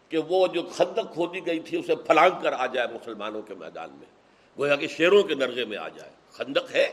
کہ 0.09 0.19
وہ 0.19 0.47
جو 0.47 0.63
خندق 0.63 1.13
کھودی 1.13 1.47
گئی 1.47 1.61
تھی 1.61 1.79
اسے 1.79 1.97
پھلانگ 1.97 2.43
کر 2.43 2.53
آ 2.53 2.67
جائے 2.67 2.89
مسلمانوں 2.89 3.43
کے 3.43 3.55
میدان 3.55 3.91
میں، 3.91 4.07
گویا 4.59 4.77
کہ 4.77 4.89
شیروں 4.89 5.23
کے 5.23 5.35
نرغے 5.35 5.65
میں 5.65 5.79
آ 5.79 5.89
جائے۔ 5.89 6.11
خندق 6.33 6.75
ہے۔ 6.75 6.93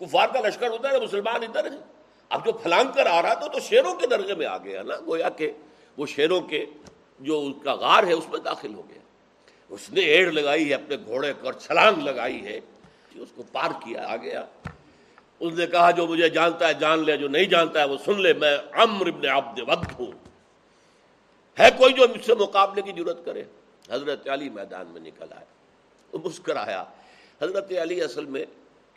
کفار 0.00 0.28
کا 0.28 0.48
لشکر 0.48 0.68
ہوتا 0.68 0.90
ہے 0.90 1.00
مسلمان 1.00 1.42
ادھر 1.42 1.70
ہیں۔ 1.70 1.80
اب 2.28 2.46
جو 2.46 2.52
پھلانگ 2.52 2.88
کر 2.94 3.06
آ 3.06 3.22
رہا 3.22 3.34
تھا 3.34 3.46
تو 3.46 3.60
شیروں 3.60 3.94
کے 3.94 4.06
درجے 4.06 4.34
میں 4.34 4.46
آ 4.46 4.58
گیا 4.58 4.82
نا، 4.82 4.94
گویا 5.06 5.28
کہ 5.28 5.50
وہ 5.96 6.06
شیروں 6.06 6.40
کے 6.40 6.66
جو 7.20 7.40
اس 7.40 7.64
کا 7.64 7.74
غار 7.74 8.02
ہے 8.02 8.12
اس 8.12 8.28
میں 8.28 8.38
داخل 8.38 8.74
ہو 8.74 8.82
گیا۔ 8.88 8.98
اس 9.68 9.90
نے 9.90 10.00
ایڑ 10.00 10.32
لگائی 10.32 10.68
ہے 10.68 10.74
اپنے 10.74 10.96
گھوڑے 10.96 11.32
پر، 11.40 11.52
چھلانگ 11.52 12.02
لگائی 12.02 12.44
ہے۔ 12.44 12.60
جی، 13.14 13.20
اس 13.20 13.28
کو 13.34 13.42
پار 13.52 13.70
کیا، 13.70 14.08
آ 14.08 14.16
گیا۔ 14.16 14.44
اس 15.40 15.52
نے 15.52 15.66
کہا، 15.66 15.90
جو 15.90 16.06
مجھے 16.06 16.28
جانتا 16.28 16.68
ہے 16.68 16.74
جان 16.74 17.04
لے، 17.04 17.16
جو 17.16 17.28
نہیں 17.28 17.44
جانتا 17.44 17.80
ہے 17.80 17.84
وہ 17.84 17.96
سن 18.04 18.20
لے، 18.20 18.32
میں 18.32 18.58
عمر 18.72 19.06
ابن 19.06 19.28
عبد 19.28 19.60
ود 19.60 20.00
ہوں۔ 20.00 20.25
ہے 21.58 21.68
کوئی 21.78 21.92
جو 21.92 22.08
مجھ 22.14 22.24
سے 22.24 22.34
مقابلے 22.34 22.82
کی 22.82 22.92
ضرورت 22.92 23.24
کرے؟ 23.24 23.44
حضرت 23.90 24.28
علی 24.28 24.48
میدان 24.48 24.86
میں 24.86 25.00
نکل 25.00 25.32
آیا 25.32 25.44
وہ 26.12 26.18
مسکرایا۔ 26.24 26.84
حضرت 27.42 27.72
علی 27.82 28.02
اصل 28.02 28.24
میں 28.24 28.44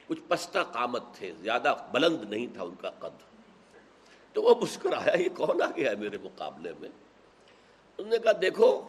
کچھ 0.08 0.20
پستہ 0.28 0.60
قامت 0.72 1.04
تھے، 1.14 1.32
زیادہ 1.42 1.76
بلند 1.92 2.30
نہیں 2.30 2.48
تھا 2.54 2.64
ان 2.64 2.76
کا 2.82 2.90
قد۔ 2.90 3.30
تو 4.34 4.42
وہ 4.42 4.56
مسکرایا، 4.62 5.18
یہ 5.18 5.30
کون 5.38 5.62
آ 5.62 5.66
گیا 5.78 5.92
ہے 5.92 5.96
میرے 5.96 6.18
مقابلے 6.24 6.72
میں؟ 6.80 6.90
انہوں 7.98 8.12
نے 8.12 8.18
کہا، 8.18 8.32
دیکھو، 8.42 8.82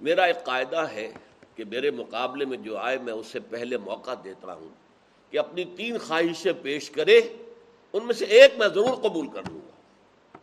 میرا 0.00 0.24
ایک 0.24 0.44
قاعدہ 0.44 0.88
ہے 0.92 1.12
کہ 1.54 1.64
میرے 1.64 1.90
مقابلے 1.90 2.44
میں 2.44 2.58
جو 2.58 2.78
آئے، 2.78 2.98
میں 2.98 3.12
اسے 3.12 3.40
پہلے 3.40 3.76
موقع 3.76 4.10
دیتا 4.24 4.54
ہوں 4.54 4.68
کہ 5.30 5.38
اپنی 5.38 5.64
تین 5.64 5.98
خواہشیں 5.98 6.52
پیش 6.62 6.90
کرے، 6.90 7.20
ان 7.92 8.06
میں 8.06 8.14
سے 8.14 8.24
ایک 8.24 8.54
میں 8.58 8.68
ضرور 8.68 8.96
قبول 8.96 9.26
کر 9.26 9.42
لوں 9.48 9.60
گا۔ 9.60 10.38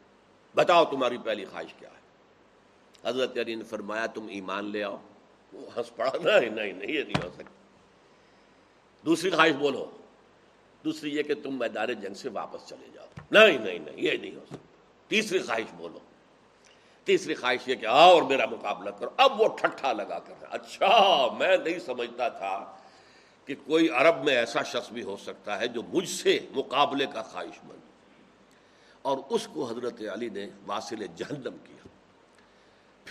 بتاؤ 0.55 0.86
تمہاری 0.86 1.17
پہلی 1.17 1.46
خواہش 1.46 1.74
کیا 1.79 1.89
ہے؟ 1.89 2.00
حضرت 3.05 3.38
علی 3.38 3.55
نے 3.55 3.63
فرمایا، 3.63 4.05
تم 4.05 4.27
ایمان 4.27 4.65
لے 4.65 4.84
آؤ۔ 4.84 4.98
وہ 5.53 5.70
ہنس 5.77 5.96
پڑا، 5.96 6.12
نہیں 6.24 6.50
نہیں 6.50 6.91
یہ 6.91 7.03
نہیں 7.03 7.24
ہو 7.24 7.29
سکتا۔ 7.34 7.51
دوسری 9.05 9.29
خواہش 9.29 9.51
بولو۔ 9.51 9.91
دوسری 10.86 11.17
یہ 11.17 11.24
کہ 11.24 11.34
تم 11.43 11.60
میدان 11.60 11.93
جنگ 11.93 12.13
سے 12.13 12.29
واپس 12.29 12.70
چلے 12.70 12.89
جاؤ۔ 12.93 13.05
نہیں 13.31 13.58
نہیں 13.58 13.79
نہیں، 13.79 13.96
یہ 13.98 14.12
نہیں 14.12 14.36
ہو 14.36 14.46
سکتا۔ 14.46 14.58
تیسری 15.08 15.39
خواہش 15.39 15.74
بولو۔ 15.74 16.00
تیسری 17.03 17.36
خواہش 17.36 17.67
یہ 17.67 17.75
کہ 17.75 17.86
آؤ 17.86 18.13
اور 18.13 18.22
میرا 18.22 18.46
مقابلہ 18.46 18.89
کرو۔ 18.89 19.10
اب 19.17 19.41
وہ 19.41 19.48
ٹھٹھا 19.48 19.93
لگا 19.93 20.20
کر 20.20 20.34
اچھا 20.50 21.27
میں 21.38 21.58
نہیں 21.58 21.79
سمجھتا 21.79 22.29
تھا 22.29 22.77
کہ 23.46 23.55
کوئی 23.65 23.89
عرب 23.89 24.24
میں 24.24 24.36
ایسا 24.36 24.63
شخص 24.63 24.91
بھی 24.91 25.03
ہو 25.03 25.17
سکتا 25.17 25.60
ہے 25.60 25.67
جو 25.67 25.81
مجھ 25.84 26.10
سے 26.10 26.39
مقابلے 26.51 27.05
کا 27.13 27.22
خواہش 27.22 27.60
مند 27.63 27.79
اور 29.01 29.17
اس 29.29 29.48
کو 29.53 29.65
حضرت 29.65 30.01
علی 30.13 30.29
نے 30.29 30.50
واصل 30.65 31.05
جہنم 31.15 31.58
کیا۔ 31.63 31.80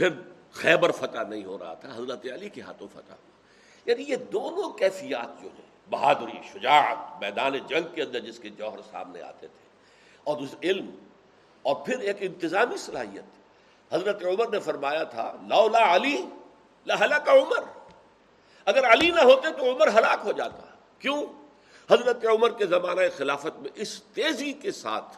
پھر 0.01 0.09
خیبر 0.53 0.91
فتح 0.91 1.19
نہیں 1.29 1.45
ہو 1.45 1.59
رہا 1.59 1.75
تھا، 1.75 1.89
حضرت 1.95 2.27
علی 2.35 2.49
کے 2.49 2.61
ہاتھوں 2.61 2.89
فتح 2.89 3.13
ہوا۔ 3.13 3.41
یعنی 3.87 4.03
یہ 4.03 4.17
دونوں 4.17 4.71
کیفیات 4.71 5.43
جو 5.43 5.49
ہیں، 5.49 5.91
بہادری، 5.91 6.39
شجاعت، 6.53 7.21
میدان 7.21 7.59
جنگ 7.69 7.95
کے 7.95 8.03
اندر 8.03 8.21
جس 8.21 8.39
کے 8.39 8.49
جوہر 8.49 8.79
سامنے 8.91 9.23
آتے 9.23 9.47
تھے، 9.47 9.69
اور 10.25 10.37
اس 10.37 10.55
علم، 10.63 10.91
اور 11.63 11.77
پھر 11.87 11.99
ایک 11.99 12.17
انتظامی 12.21 12.77
صلاحیت۔ 12.77 13.25
حضرت 13.95 14.25
عمر 14.25 14.49
نے 14.49 14.61
فرمایا 14.61 15.03
تھا، 15.03 15.37
لولا 15.43 15.97
علی 15.97 16.27
لہلا 16.87 17.19
کا 17.19 17.33
عمر۔ 17.33 17.91
اگر 18.65 18.93
علی 18.93 19.11
نہ 19.11 19.21
ہوتے 19.21 19.53
تو 19.53 19.77
عمر 19.77 19.89
ہلاک 19.89 20.19
ہو 20.25 20.33
جاتا۔ 20.33 20.67
کیوں؟ 20.99 21.23
حضرت 21.91 22.25
عمر 22.25 22.51
کے 22.51 22.67
زمانہ 22.67 23.01
خلافت 23.17 23.61
میں 23.61 23.71
اس 23.75 24.03
تیزی 24.03 24.53
کے 24.53 24.73
ساتھ 24.73 25.17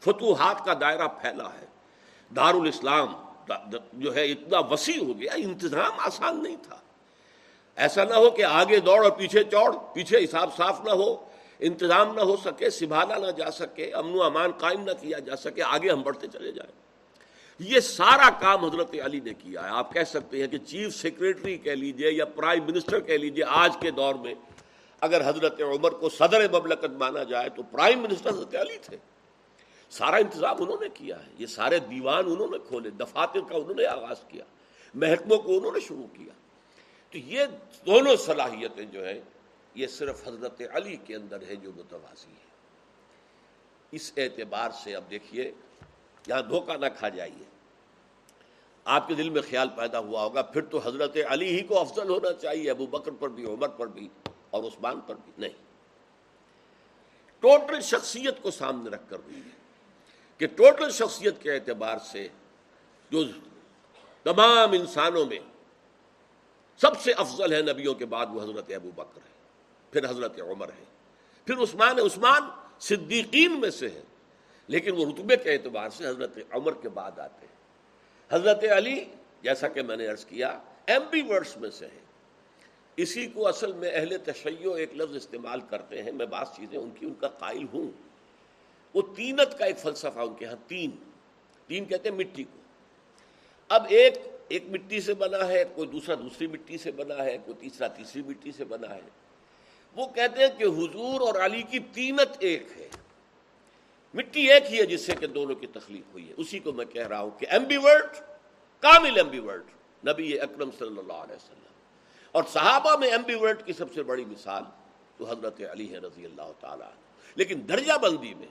فتوحات 0.00 0.64
کا 0.64 0.72
دائرہ 0.80 1.08
پھیلا 1.08 1.48
ہے۔ 1.60 1.66
دار 2.36 2.54
الاسلام 2.54 3.29
جو 3.92 4.14
ہے 4.14 4.30
اتنا 4.30 4.58
وسیع 4.58 5.00
ہو 5.00 5.20
گیا، 5.20 5.32
انتظام 5.34 5.90
آسان 5.98 6.42
نہیں 6.42 6.56
تھا۔ 6.62 6.76
ایسا 7.76 8.04
نہ 8.04 8.14
ہو 8.14 8.30
کہ 8.30 8.44
آگے 8.44 8.80
دوڑ 8.80 9.02
اور 9.02 9.10
پیچھے 9.10 9.44
چوڑ، 9.44 9.76
پیچھے 9.94 10.18
حساب 10.18 10.56
صاف 10.56 10.80
نہ 10.84 10.90
ہو، 10.90 11.16
انتظام 11.60 12.14
نہ 12.14 12.20
ہو 12.20 12.36
سکے 12.36 12.70
سنبھالا 12.70 13.18
نہ 13.18 13.30
جا 13.30 13.50
سکے، 13.50 13.92
امن 13.92 14.14
و 14.14 14.22
امان 14.22 14.50
قائم 14.50 14.80
نہ 14.80 14.90
کیا 15.00 15.18
جا 15.18 15.36
سکے، 15.36 15.62
آگے 15.62 15.90
ہم 15.90 16.02
بڑھتے 16.02 16.26
چلے 16.32 16.52
جائیں۔ 16.52 16.72
یہ 17.58 17.80
سارا 17.80 18.30
کام 18.30 18.64
حضرت 18.64 18.94
علی 19.04 19.20
نے 19.20 19.34
کیا 19.34 19.62
ہے۔ 19.62 19.68
آپ 19.68 19.92
کہہ 19.92 20.04
سکتے 20.04 20.40
ہیں 20.40 20.46
کہ 20.46 20.58
چیف 20.58 20.96
سیکریٹری 20.96 21.58
کہہ 21.58 21.72
لیجیے 21.72 22.10
یا 22.10 22.24
پرائم 22.24 22.64
منسٹر 22.64 23.00
کہہ 23.00 23.14
لیجیے، 23.14 23.44
آج 23.48 23.76
کے 23.80 23.90
دور 23.90 24.14
میں 24.14 24.34
اگر 25.00 25.28
حضرت 25.28 25.60
عمر 25.60 25.90
کو 25.90 26.08
صدر 26.08 26.60
مملکت 26.60 26.90
مانا 26.90 27.22
جائے 27.22 27.48
تو 27.48 27.62
پرائم 27.62 28.00
منسٹر 28.00 28.30
حضرت 28.30 28.54
علی 28.54 28.76
تھے۔ 28.76 28.96
سارا 29.90 30.16
انتظام 30.16 30.56
انہوں 30.62 30.76
نے 30.80 30.88
کیا 30.88 31.26
ہے۔ 31.26 31.30
یہ 31.38 31.46
سارے 31.46 31.78
دیوان 31.78 32.24
انہوں 32.26 32.48
نے 32.50 32.58
کھولے، 32.68 32.90
دفاتر 32.90 33.40
کا 33.40 33.56
انہوں 33.56 33.74
نے 33.74 33.86
آغاز 33.86 34.16
کیا، 34.28 34.44
محکموں 34.94 35.38
کو 35.38 35.58
انہوں 35.58 35.72
نے 35.72 35.80
شروع 35.80 36.06
کیا۔ 36.16 36.32
تو 37.10 37.18
یہ 37.18 37.44
دونوں 37.86 38.16
صلاحیتیں 38.16 38.84
جو 38.84 39.08
ہیں، 39.08 39.20
یہ 39.74 39.86
صرف 39.86 40.28
حضرت 40.28 40.62
علی 40.72 40.96
کے 40.96 41.14
اندر 41.14 41.42
ہے 41.48 41.56
جو 41.56 41.70
متوازی 41.76 42.32
ہے 42.32 42.50
اس 43.90 44.12
اعتبار 44.16 44.70
سے 44.70 44.96
اب 44.96 45.04
دیکھیے، 45.10 45.52
یہاں 46.26 46.42
دھوکہ 46.42 46.76
نہ 46.76 46.86
کھا 46.98 47.08
جائیے۔ 47.08 47.44
آپ 48.84 49.08
کے 49.08 49.14
دل 49.14 49.30
میں 49.30 49.42
خیال 49.42 49.68
پیدا 49.68 49.98
ہوا 49.98 50.24
ہوگا، 50.24 50.42
پھر 50.42 50.64
تو 50.64 50.78
حضرت 50.84 51.16
علی 51.28 51.46
ہی 51.46 51.60
کو 51.60 51.80
افضل 51.80 52.08
ہونا 52.08 52.32
چاہیے، 52.32 52.70
ابو 52.70 52.86
بکر 52.86 53.12
پر 53.12 53.28
بھی، 53.28 53.46
عمر 53.46 53.68
پر 53.68 53.86
بھی 53.86 54.08
اور 54.50 54.64
عثمان 54.64 55.00
پر 55.00 55.14
بھی۔ 55.14 55.32
نہیں۔ 55.38 55.70
ٹوٹل 57.40 57.80
شخصیت 57.80 58.42
کو 58.42 58.50
سامنے 58.50 58.90
رکھ 58.90 59.02
کر 59.08 59.18
ہوئی 59.18 59.36
ہے 59.36 59.59
کہ 60.40 60.46
ٹوٹل 60.46 60.90
شخصیت 60.90 61.42
کے 61.42 61.52
اعتبار 61.52 61.98
سے 61.98 62.28
جو 63.10 63.24
تمام 64.22 64.72
انسانوں 64.72 65.26
میں 65.26 65.38
سب 66.76 67.00
سے 67.00 67.12
افضل 67.12 67.52
ہے 67.52 67.62
نبیوں 67.62 67.94
کے 67.94 68.06
بعد 68.06 68.26
وہ 68.30 68.42
حضرت 68.42 68.72
ابو 68.74 68.90
بکر 68.90 69.16
ہے 69.16 69.32
پھر 69.90 70.10
حضرت 70.10 70.40
عمر 70.40 70.68
ہے 70.68 70.84
پھر 71.44 71.56
عثمان 71.56 71.98
عثمان 71.98 72.42
صدیقین 72.80 73.60
میں 73.60 73.70
سے 73.70 73.88
ہے 73.88 74.02
لیکن 74.68 74.90
وہ 74.92 75.04
رتبے 75.04 75.36
کے 75.36 75.52
اعتبار 75.52 75.88
سے 75.88 76.06
حضرت 76.06 76.38
عمر 76.50 76.72
کے 76.72 76.88
بعد 76.88 77.18
آتے 77.18 77.46
ہیں۔ 77.46 77.56
حضرت 78.30 78.64
علی، 78.76 79.04
جیسا 79.42 79.68
کہ 79.68 79.82
میں 79.82 79.96
نے 79.96 80.06
عرض 80.06 80.24
کیا، 80.24 80.58
ایم 80.86 81.02
بی 81.10 81.22
ورڈس 81.22 81.56
میں 81.56 81.70
سے 81.70 81.86
ہے 81.86 82.00
اسی 82.96 83.26
کو 83.26 83.48
اصل 83.48 83.72
میں 83.72 83.90
اہل 83.94 84.16
تشیع 84.18 84.74
ایک 84.74 84.94
لفظ 84.94 85.16
استعمال 85.16 85.60
کرتے 85.60 86.02
ہیں، 86.02 86.12
میں 86.12 86.26
بعض 86.26 86.46
چیزیں 86.56 86.78
ان 86.78 86.90
کی، 86.90 87.06
ان 87.06 87.14
کا 87.14 87.28
قائل 87.28 87.66
ہوں۔ 87.72 88.09
وہ 88.94 89.02
تینت 89.16 89.58
کا 89.58 89.64
ایک 89.64 89.78
فلسفہ 89.78 90.18
ان 90.18 90.34
کے 90.34 90.46
ہاں 90.46 90.68
تین۔ 90.68 90.90
تین 91.66 91.84
کہتے 91.84 92.08
ہیں 92.08 92.16
مٹی 92.16 92.44
کو۔ 92.44 92.58
اب 93.68 93.86
ایک 93.88 94.14
ایک 94.48 94.64
مٹی 94.70 95.00
سے 95.00 95.14
بنا 95.14 95.48
ہے، 95.48 95.64
کوئی 95.74 95.88
دوسرا 95.88 96.14
دوسری 96.14 96.46
مٹی 96.46 96.78
سے 96.78 96.92
بنا 96.92 97.24
ہے، 97.24 97.38
کوئی 97.44 97.56
تیسرا 97.60 97.86
تیسری 97.86 98.22
مٹی 98.22 98.52
سے 98.52 98.64
بنا 98.64 98.94
ہے۔ 98.94 99.00
وہ 99.96 100.06
کہتے 100.06 100.40
ہیں 100.42 100.58
کہ 100.58 100.64
حضور 100.64 101.20
اور 101.20 101.34
علی 101.34 101.62
کی 101.62 101.78
تینت 101.78 102.36
ایک 102.38 102.66
ہے۔ 102.76 102.88
مٹی 104.14 104.52
ایک 104.52 104.72
ہی 104.72 104.78
ہے 104.78 104.86
جس 104.86 105.00
سے 105.06 105.12
کہ 105.20 105.26
دونوں 105.26 105.54
کی 105.54 105.66
تخلیق 105.66 106.12
ہوئی 106.12 106.28
ہے۔ 106.28 106.34
اسی 106.36 106.58
کو 106.58 106.72
میں 106.72 106.86
کہہ 106.86 107.06
رہا 107.06 107.20
ہوں 107.20 107.30
کہ 107.38 107.46
ایمبی 107.50 107.76
ورڈ 107.76 108.16
کامل 108.80 109.16
ایمبی 109.16 109.38
ورڈ 109.38 109.62
نبی 110.08 110.40
اکرم 110.40 110.70
صلی 110.78 110.98
اللہ 110.98 111.12
علیہ 111.12 111.36
وسلم۔ 111.36 111.60
اور 112.32 112.44
صحابہ 112.52 112.96
میں 112.96 113.08
ایمبی 113.08 113.34
ورڈ 113.34 113.66
کی 113.66 113.72
سب 113.72 113.94
سے 113.94 114.02
بڑی 114.02 114.24
مثال 114.24 114.62
تو 115.16 115.30
حضرت 115.30 115.60
علی 115.70 115.92
ہے 115.92 115.98
رضی 115.98 116.24
اللہ 116.24 116.52
تعالیٰ 116.60 116.90
لیکن 117.34 117.68
درجہ 117.68 117.92
بندی 118.02 118.34
میں 118.34 118.46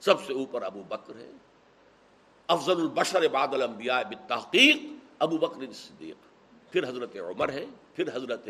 سب 0.00 0.24
سے 0.24 0.32
اوپر 0.32 0.62
ابو 0.62 0.82
بکر 0.82 1.16
ہے۔ 1.16 1.30
افضل 2.46 2.80
البشر 2.80 3.28
بعد 3.28 3.48
الانبیاء 3.48 4.02
بالتحقیق، 4.02 4.76
ابو 5.18 5.38
بکر 5.38 5.72
صدیق۔ 5.72 6.16
پھر 6.72 6.88
حضرت 6.88 7.16
عمر 7.16 7.48
ہے، 7.48 7.64
پھر 7.94 8.16
حضرت 8.16 8.48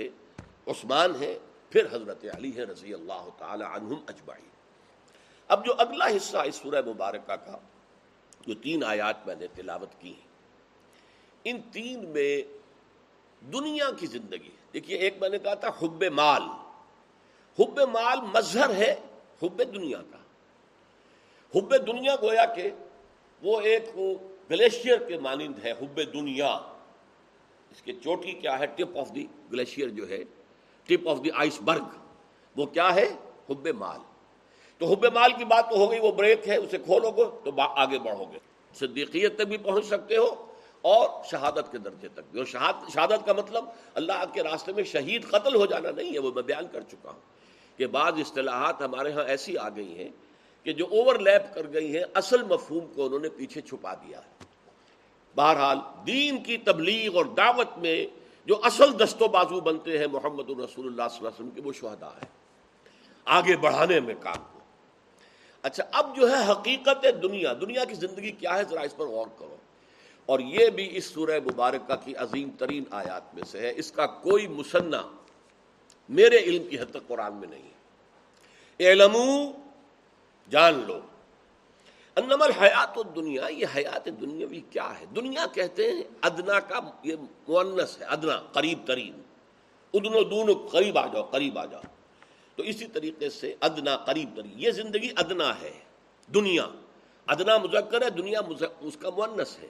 عثمان 0.67 1.13
ہے، 1.21 1.39
پھر 1.71 1.87
حضرت 1.87 2.25
علی 2.37 2.57
ہے 2.57 2.65
رضی 2.65 2.95
اللہ 2.95 3.29
تعالی 3.39 3.65
عنہم 3.65 4.03
اجمعین۔ 4.07 4.49
اب 5.49 5.67
جو 5.67 5.73
اگلا 5.79 6.07
حصہ 6.17 6.37
اس 6.37 6.55
سورہ 6.55 6.83
مبارکہ 6.87 7.33
کا، 7.33 7.59
جو 8.47 8.55
تین 8.55 8.85
آیات 8.85 9.27
میں 9.27 9.35
نے 9.35 9.47
تلاوت 9.47 10.01
کی 10.01 10.15
ان 11.45 11.61
تین 11.73 12.09
میں 12.09 12.43
دنیا 13.53 13.91
کی 13.99 14.07
زندگی 14.07 14.51
دیکھیے، 14.73 14.97
ایک 14.97 15.15
میں 15.21 15.29
نے 15.29 15.39
کہا 15.39 15.55
تھا 15.55 15.69
حب 15.69 16.05
مال۔ 16.05 16.43
حب 17.59 17.79
مال 17.79 18.19
مظہر 18.21 18.75
ہے، 18.75 18.95
حب 19.43 19.63
دنیا 19.75 20.03
کا۔ 20.11 20.18
حب 21.55 21.87
دنیا 21.87 22.17
گویا 22.17 22.45
کہ 22.45 22.71
وہ 23.43 23.61
ایک 23.61 23.83
گلیشیئر 24.51 24.99
کے 24.99 25.19
مانند 25.19 25.65
ہے، 25.65 25.73
حب 25.73 26.01
دنیا۔ 26.15 26.59
اس 27.71 27.83
کے 27.83 27.93
چوٹی 27.93 28.33
کیا 28.33 28.59
ہے؟ 28.59 28.67
ٹپ 28.67 28.99
آف 28.99 29.15
دی 29.15 29.27
گلیشیئر 29.53 29.89
جو 29.89 30.09
ہے، 30.09 30.25
ٹپ 30.87 31.09
آف 31.09 31.19
دی 31.25 31.29
آئس 31.35 31.61
برگ۔ 31.61 31.83
وہ 32.57 32.67
کیا 32.67 32.95
ہے؟ 32.95 33.15
حب 33.51 33.69
مال۔ 33.69 34.01
تو 34.79 34.87
حب 34.87 35.05
مال 35.15 35.33
کی 35.33 35.45
بات 35.45 35.71
تو 35.71 35.77
ہو 35.77 35.91
گئی، 35.91 36.01
وہ 36.01 36.13
بریک 36.13 36.49
ہے، 36.49 36.57
اسے 36.57 36.79
کھولو 36.79 37.11
گے 37.11 37.25
تو 37.45 37.61
آگے 37.61 37.99
بڑھو 37.99 38.25
گے۔ 38.33 38.39
صدیقیت 38.75 39.35
تک 39.35 39.43
بھی 39.43 39.57
پہنچ 39.57 39.87
سکتے 39.87 40.17
ہو 40.17 40.47
اور 40.83 41.25
شہادت 41.25 41.73
کے 41.73 41.79
درجے 41.79 42.09
تک 42.09 42.21
بھی۔ 42.31 42.41
اور 42.41 42.47
شہادت 42.95 43.27
کا 43.27 43.33
مطلب 43.33 43.65
اللہ 43.95 44.25
کے 44.33 44.43
راستے 44.43 44.73
میں 44.73 44.85
شہید 44.85 45.29
قتل 45.29 45.55
ہو 45.55 45.67
جانا 45.67 45.91
نہیں 45.91 46.15
ہے، 46.15 46.19
وہ 46.19 46.31
میں 46.35 46.43
بیان 46.43 46.67
کر 46.73 46.81
چکا 46.81 47.11
ہوں 47.11 47.21
کہ 47.79 47.87
بعض 47.87 48.13
اصطلاحات 48.19 48.83
ہمارے 48.83 49.13
ہاں 49.13 49.25
ایسی 49.25 49.59
آ 49.59 49.69
گئی 49.69 49.99
ہیں 49.99 50.09
کہ 50.63 50.73
جو 50.73 50.87
اوور 50.87 51.15
لیپ 51.15 51.55
کر 51.55 51.67
گئی 51.73 51.97
ہیں، 51.97 52.05
اصل 52.15 52.43
مفہوم 52.43 52.87
کو 52.95 53.07
انہوں 53.07 53.19
نے 53.19 53.29
پیچھے 53.29 53.61
چھپا 53.61 53.95
دیا 53.95 54.19
ہے۔ 54.19 54.45
بہرحال، 55.35 55.79
دین 56.07 56.43
کی 56.43 56.57
تبلیغ 56.57 57.17
اور 57.17 57.25
دعوت 57.25 57.79
میں 57.79 58.07
جو 58.47 58.61
اصل 58.63 58.99
دست 58.99 59.23
و 59.23 59.29
بازو 59.29 59.61
بنتے 59.61 59.99
ہیں 59.99 60.07
محمد 60.07 60.51
الرسول 60.51 60.87
اللہ 60.87 61.03
صلی 61.11 61.19
اللہ 61.19 61.29
علیہ 61.29 61.29
وسلم 61.29 61.51
کے، 61.51 61.61
وہ 61.61 61.73
شہدا 61.73 62.09
ہے 62.09 62.27
آگے 63.25 63.57
بڑھانے 63.57 64.01
میں 64.01 64.15
کام 64.21 64.43
کو 64.53 64.59
اچھا 65.63 65.85
اب 65.93 66.17
جو 66.17 66.31
ہے 66.31 66.53
حقیقت 66.53 67.07
دنیا 67.23 67.53
دنیا 67.61 67.85
کی 67.85 67.95
زندگی 67.95 68.31
کیا 68.31 68.55
ہے؟ 68.55 68.65
ذرا 68.65 68.81
اس 68.81 68.97
پر 68.97 69.05
غور 69.05 69.27
کرو۔ 69.39 69.57
اور 70.27 70.41
یہ 70.41 70.71
بھی 70.71 70.97
اس 70.97 71.05
سورہ 71.05 71.41
مبارکہ 71.45 71.95
کی 72.05 72.17
عظیم 72.17 72.51
ترین 72.59 72.85
آیات 72.91 73.35
میں 73.35 73.43
سے 73.43 73.61
ہے۔ 73.61 73.73
اس 73.77 73.93
کا 73.93 74.07
کوئی 74.07 74.47
مسنہ 74.47 74.97
میرے 76.09 76.37
علم 76.37 76.69
کی 76.69 76.79
حد 76.79 76.91
تک 76.91 77.09
قرآن 77.09 77.35
میں 77.35 77.49
نہیں 77.49 77.63
ہے۔ 77.63 77.79
جان 80.51 80.85
لو۔ 80.87 81.01
انمل 82.17 82.51
حیات 82.51 82.99
دنیا 83.17 83.47
یہ 83.47 83.67
حیات 83.77 84.07
دنیاوی 84.07 84.61
کیا 84.61 85.01
ہے؟ 85.01 85.05
دنیا 85.17 85.47
کہتے 85.55 85.93
ہیں 85.93 86.03
ادنا 86.21 86.61
کا 86.61 86.81
یہ 87.03 87.17
مونس 87.21 87.99
ہے، 87.99 88.05
ادنا، 88.05 88.41
قریب 88.53 88.79
ترین۔ 88.87 89.23
ادن 89.95 90.15
و 90.15 90.23
دون 90.23 90.69
قریب 90.69 90.99
آ 90.99 91.07
جاؤ، 91.07 91.23
قریب 91.23 91.59
آ 91.59 91.65
جاؤ۔ 91.65 91.81
تو 92.57 92.63
اسی 92.63 92.87
طریقے 92.87 93.31
سے 93.31 93.55
ادنا 93.61 93.97
قریب 93.97 94.37
ترین۔ 94.37 94.53
یہ 94.57 94.71
زندگی 94.71 95.09
ادنا 95.17 95.61
ہے، 95.61 95.73
دنیا۔ 96.35 96.67
ادنا 97.27 97.59
مذکر 97.59 98.03
ہے، 98.03 98.11
دنیا 98.11 98.41
اس 98.81 98.97
کا 98.97 99.11
مونس 99.11 99.59
ہے۔ 99.59 99.69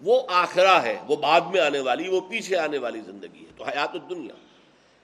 وہ 0.00 0.22
آخرہ 0.28 0.82
ہے، 0.82 1.02
وہ 1.08 1.16
بعد 1.16 1.40
میں 1.40 1.60
آنے 1.60 1.80
والی، 1.80 2.08
وہ 2.08 2.20
پیچھے 2.20 2.56
آنے 2.56 2.78
والی 2.78 3.00
زندگی 3.00 3.40
ہے۔ 3.40 3.50
تو 3.56 3.64
حیات 3.64 3.90
الدنیا، 3.92 4.34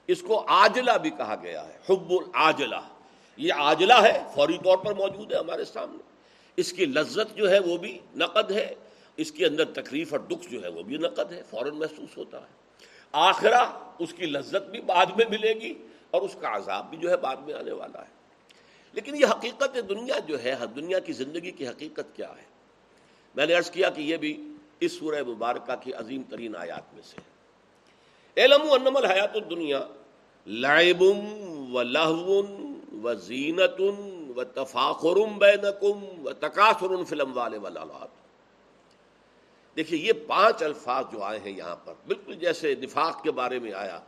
اس 0.06 0.22
کو 0.22 0.44
آجلا 0.48 0.96
بھی 0.96 1.10
کہا 1.10 1.34
گیا 1.42 1.68
ہے، 1.68 1.78
حب 1.90 2.10
العاجلہ۔ 2.10 2.91
یہ 3.36 3.52
آجلا 3.56 4.02
ہے، 4.02 4.22
فوری 4.34 4.58
طور 4.64 4.78
پر 4.78 4.94
موجود 4.94 5.32
ہے 5.32 5.38
ہمارے 5.38 5.64
سامنے۔ 5.64 5.98
اس 6.56 6.72
کی 6.72 6.86
لذت 6.86 7.36
جو 7.36 7.50
ہے 7.50 7.58
وہ 7.58 7.76
بھی 7.76 7.98
نقد 8.16 8.50
ہے، 8.50 8.74
اس 9.16 9.32
کے 9.32 9.46
اندر 9.46 9.64
تکلیف 9.64 10.12
اور 10.12 10.20
دکھ 10.20 10.48
جو 10.50 10.62
ہے 10.62 10.68
وہ 10.68 10.82
بھی 10.82 10.96
نقد 10.96 11.32
ہے، 11.32 11.42
فوراً 11.50 11.74
محسوس 11.74 12.16
ہوتا 12.16 12.40
ہے۔ 12.40 12.62
آخرہ 13.12 13.64
اس 13.98 14.14
کی 14.14 14.26
لذت 14.26 14.70
بھی 14.70 14.80
بعد 14.80 15.06
میں 15.06 15.24
ملے 15.30 15.54
گی 15.54 15.74
اور 16.10 16.22
اس 16.22 16.36
کا 16.40 16.56
عذاب 16.56 16.90
بھی 16.90 16.98
جو 16.98 17.10
ہے 17.10 17.16
بعد 17.16 17.36
میں 17.36 17.54
آنے 17.54 17.72
والا 17.72 18.00
ہے۔ 18.00 18.22
لیکن 18.92 19.16
یہ 19.16 19.26
حقیقت 19.26 19.78
دنیا 19.88 20.18
جو 20.18 20.42
ہے، 20.42 20.54
دنیا 20.76 20.98
کی 20.98 21.12
زندگی 21.12 21.50
کی 21.50 21.68
حقیقت 21.68 22.16
کیا 22.16 22.28
ہے؟ 22.28 22.52
میں 23.34 23.46
نے 23.46 23.54
عرض 23.54 23.70
کیا 23.70 23.90
کہ 23.90 24.00
یہ 24.00 24.16
بھی 24.16 24.42
اس 24.80 24.92
سورہ 24.92 25.22
مبارکہ 25.22 25.74
کی 25.80 25.92
عظیم 25.92 26.22
ترین 26.22 26.56
آیات 26.56 26.94
میں 26.94 27.02
سے 27.04 27.16
علم 28.36 28.72
انم 28.72 28.96
الحیات 28.96 29.36
الدنیا 29.36 29.80
لعب 30.46 31.02
و 31.72 31.82
لہو 31.82 32.42
و 33.04 33.14
زینت 33.14 33.80
و 34.36 34.44
تفاخر 34.44 35.16
بینکم 35.38 36.04
و 36.24 36.32
تقاصر 36.32 37.02
فلم 37.08 37.36
والے 37.36 37.58
ولالات 37.58 38.20
دیکھیے، 39.76 39.98
یہ 39.98 40.12
پانچ 40.26 40.62
الفاظ 40.62 41.04
جو 41.12 41.22
آئے 41.22 41.38
ہیں 41.38 41.52
یہاں 41.52 41.76
پر، 41.84 41.92
بالکل 42.06 42.34
جیسے 42.34 42.74
نفاق 42.74 43.22
کے 43.22 43.30
بارے 43.30 43.58
میں 43.58 43.72
آیا 43.72 43.98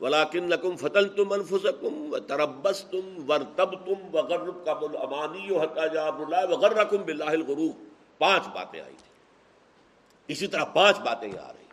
ولاکن 0.00 0.48
نقم 0.48 0.76
فتل 0.76 1.08
تم 1.08 1.32
انفسکم 1.32 2.12
و 2.12 2.18
تربس 2.18 2.84
تم 2.84 3.30
ور 3.30 3.40
تب 3.56 3.74
تم 3.84 4.14
وغر 4.14 4.50
قبل 4.64 4.96
امانی 4.96 5.50
و 5.50 5.60
حتاجاب 5.60 6.20
اللہ 6.20 6.50
وغر 6.50 6.72
رقم 6.72 7.02
بلّہ 7.02 7.30
الغروب 7.30 7.84
پانچ 8.18 8.48
باتیں 8.54 8.80
آئی 8.80 8.94
تھی 8.94 10.32
اسی 10.32 10.46
طرح 10.46 10.64
پانچ 10.64 10.98
باتیں 10.98 11.28
آ 11.28 11.52
رہی 11.52 11.64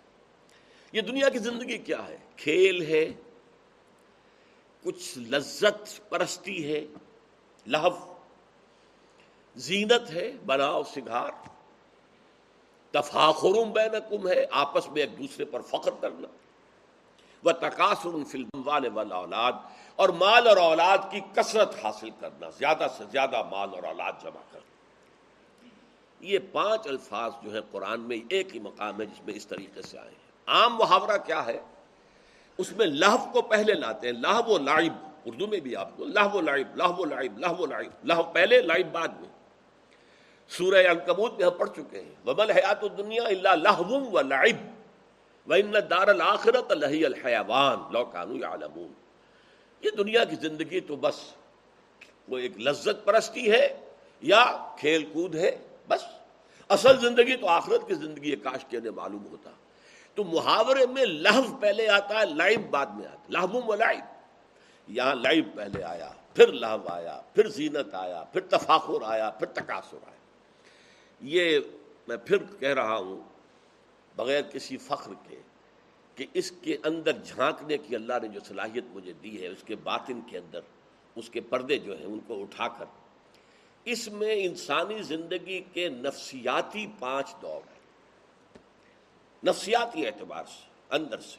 یہ 0.93 1.01
دنیا 1.01 1.29
کی 1.29 1.39
زندگی 1.39 1.77
کیا 1.77 2.07
ہے؟ 2.07 2.17
کھیل 2.37 2.81
ہے 2.81 3.05
کچھ 4.83 5.17
لذت 5.17 6.09
پرستی 6.09 6.73
ہے، 6.73 6.85
لہو، 7.67 8.13
زینت 9.55 10.11
ہے 10.11 10.31
بناؤ 10.45 10.83
سگھار 10.83 11.31
تفاخرم 12.91 13.71
بینکم 13.71 14.27
ہے، 14.27 14.45
آپس 14.51 14.89
میں 14.89 15.01
ایک 15.01 15.17
دوسرے 15.17 15.45
پر 15.45 15.61
فخر 15.61 15.91
کرنا۔ 16.01 16.27
وہ 17.43 17.51
تقاصر 17.51 18.23
فلم 18.31 18.61
والے 18.65 18.89
والا 18.89 19.15
اولاد 19.15 19.51
اور 19.95 20.09
مال 20.09 20.47
اور 20.47 20.57
اولاد 20.57 20.97
کی 21.11 21.19
کثرت 21.35 21.75
حاصل 21.83 22.09
کرنا، 22.19 22.49
زیادہ 22.49 22.87
سے 22.97 23.03
زیادہ 23.11 23.43
مال 23.43 23.69
اور 23.73 23.83
اولاد 23.83 24.11
جمع 24.21 24.41
کرنا۔ 24.51 24.73
یہ 26.19 26.39
پانچ 26.51 26.87
الفاظ 26.87 27.31
جو 27.43 27.53
ہے 27.53 27.59
قرآن 27.71 28.01
میں، 28.01 28.17
ایک 28.29 28.55
ہی 28.55 28.59
مقام 28.59 29.01
ہے 29.01 29.05
جس 29.05 29.21
میں 29.25 29.33
اس 29.33 29.47
طریقے 29.47 29.81
سے 29.81 29.99
آئے 29.99 30.09
ہیں۔ 30.09 30.31
عام 30.45 30.75
محاورہ 30.75 31.17
کیا 31.17 31.45
ہے؟ 31.45 31.59
اس 32.57 32.71
میں 32.71 32.85
لہو 32.85 33.31
کو 33.33 33.41
پہلے 33.41 33.73
لاتے 33.73 34.07
ہیں 34.07 34.13
لاہ 34.13 34.41
و 34.47 34.57
لائب 34.57 34.93
اردو 35.25 35.47
میں 35.47 35.59
بھی 35.59 35.75
آپ 35.75 35.97
کو 35.97 36.05
لاہ 36.05 36.35
و 36.35 36.41
لائب 36.41 36.75
لاہ 36.75 36.99
و 36.99 37.05
لائب 37.05 37.39
لاہ 37.39 37.51
و 37.51 37.65
لائب 37.65 38.05
لاہ 38.05 38.21
پہلے 38.21 38.61
لائب 38.61 38.91
بعد 38.91 39.07
میں۔ 39.07 39.29
سورہ 40.47 40.87
انکبوت 40.87 41.33
میں 41.37 41.45
ہم 41.45 41.51
پڑھ 41.51 41.69
چکے 41.69 42.01
ہیں۔ 42.01 42.15
وبل 42.27 42.49
حیات 42.49 42.83
الدنیا 42.83 43.23
اللہ 43.23 43.55
لاہ 43.55 43.81
و 43.81 44.21
لائب 44.21 44.55
وَإِنَّ 45.49 45.79
دَارَ 45.89 46.09
الْآخِرَةَ 46.09 46.75
لَهِيَ 46.75 47.05
الْحَيَوَانِ۔ 47.05 47.93
لَوْ 47.93 48.11
كَانُوا 48.11 48.37
يَعْلَمُونَ۔ 48.37 48.93
یہ 49.81 49.91
دنیا 49.91 50.23
کی 50.23 50.35
زندگی 50.35 50.79
تو 50.79 50.95
بس 50.95 51.15
وہ 52.27 52.37
ایک 52.37 52.57
لذت 52.57 53.05
پرستی 53.05 53.51
ہے 53.51 53.79
یا 54.21 54.45
کھیل 54.79 55.05
کود 55.13 55.35
ہے، 55.35 55.57
بس۔ 55.87 56.03
اصل 56.69 56.99
زندگی 56.99 57.35
تو 57.35 57.47
آخرت 57.47 57.87
کی 57.87 57.93
زندگی 57.93 58.31
ہے، 58.31 58.35
کاش 58.35 58.65
کے 58.69 58.91
معلوم 58.91 59.27
ہوتا۔ 59.27 59.49
تو 60.15 60.23
محاورے 60.23 60.85
میں 60.85 61.05
لحظ 61.05 61.45
پہلے 61.59 61.89
آتا 61.89 62.19
ہے 62.19 62.25
لائب 62.25 62.69
بعد 62.69 62.85
میں 62.85 63.07
آتا 63.07 63.27
لہم 63.29 63.69
و 63.69 63.75
لائب 63.75 64.03
یہاں 64.87 65.15
لائب 65.15 65.55
پہلے 65.55 65.83
آیا، 65.83 66.09
پھر 66.33 66.51
لہو 66.51 66.87
آیا، 66.87 67.21
پھر 67.33 67.47
زینت 67.47 67.95
آیا، 67.95 68.23
پھر 68.23 68.41
تفاخر 68.41 69.01
آیا، 69.05 69.29
پھر 69.29 69.47
تقاصر 69.47 69.97
آیا۔ 70.05 70.17
یہ 71.21 71.59
میں 72.07 72.17
پھر 72.17 72.37
کہہ 72.59 72.73
رہا 72.73 72.97
ہوں، 72.97 73.21
بغیر 74.15 74.41
کسی 74.41 74.77
فخر 74.77 75.11
کے، 75.29 75.35
کہ 76.15 76.25
اس 76.33 76.51
کے 76.51 76.77
اندر 76.83 77.11
جھانکنے 77.11 77.77
کی 77.77 77.95
اللہ 77.95 78.13
نے 78.21 78.27
جو 78.27 78.39
صلاحیت 78.47 78.83
مجھے 78.89 79.13
دی 79.13 79.43
ہے، 79.43 79.47
اس 79.47 79.63
کے 79.63 79.75
باطن 79.75 80.21
کے 80.21 80.37
اندر، 80.37 80.59
اس 81.15 81.29
کے 81.29 81.41
پردے 81.41 81.77
جو 81.77 81.97
ہیں، 81.97 82.05
ان 82.05 82.19
کو 82.27 82.41
اٹھا 82.41 82.67
کر، 82.67 82.85
اس 83.83 84.07
میں 84.07 84.35
انسانی 84.45 85.01
زندگی 85.01 85.61
کے 85.73 85.89
نفسیاتی 85.89 86.87
پانچ 86.99 87.35
دور 87.41 87.61
ہیں 87.71 87.72
نفسیاتی 89.45 90.05
اعتبار 90.05 90.43
سے، 90.43 90.69
اندر 90.89 91.19
سے۔ 91.19 91.37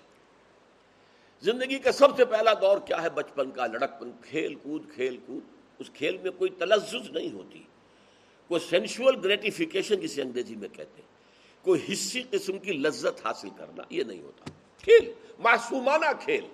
زندگی 1.40 1.78
کا 1.78 1.92
سب 1.92 2.16
سے 2.16 2.24
پہلا 2.24 2.52
دور 2.60 2.78
کیا 2.78 3.02
ہے؟ 3.02 3.10
بچپن 3.10 3.50
کا، 3.50 3.66
لڑکپن، 3.66 4.10
کھیل 4.22 4.54
کود 4.54 4.94
کھیل 4.94 5.16
کود۔ 5.26 5.42
اس 5.78 5.90
کھیل 5.94 6.16
میں 6.18 6.30
کوئی 6.30 6.50
تلزز 6.50 7.10
نہیں 7.10 7.32
ہوتی۔ 7.32 7.62
کوئی 8.48 8.60
سینشول 8.70 9.20
گریٹیفیکیشن 9.24 9.94
جسے 9.94 10.22
انگریزی 10.22 10.56
میں 10.56 10.68
کہتے 10.68 11.02
ہیں۔ 11.02 11.08
کوئی 11.64 11.80
حصی 11.92 12.22
قسم 12.30 12.58
کی 12.58 12.72
لذت 12.72 13.26
حاصل 13.26 13.48
کرنا، 13.56 13.82
یہ 13.90 14.04
نہیں 14.04 14.22
ہوتا۔ 14.22 14.50
کھیل، 14.82 15.12
معصومانہ 15.38 16.06
کھیل۔ 16.20 16.46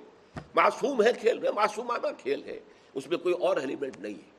معصوم 0.55 1.03
ہے 1.03 1.13
کھیل 1.13 1.39
میں، 1.39 1.51
معصومانہ 1.51 2.07
کھیل 2.19 2.45
ہے۔ 2.45 2.61
اس 2.95 3.07
میں 3.07 3.19
کوئی 3.19 3.35
اور 3.35 3.57
ایلیمنٹ 3.57 4.01
نہیں 4.01 4.15
ہے۔ 4.15 4.31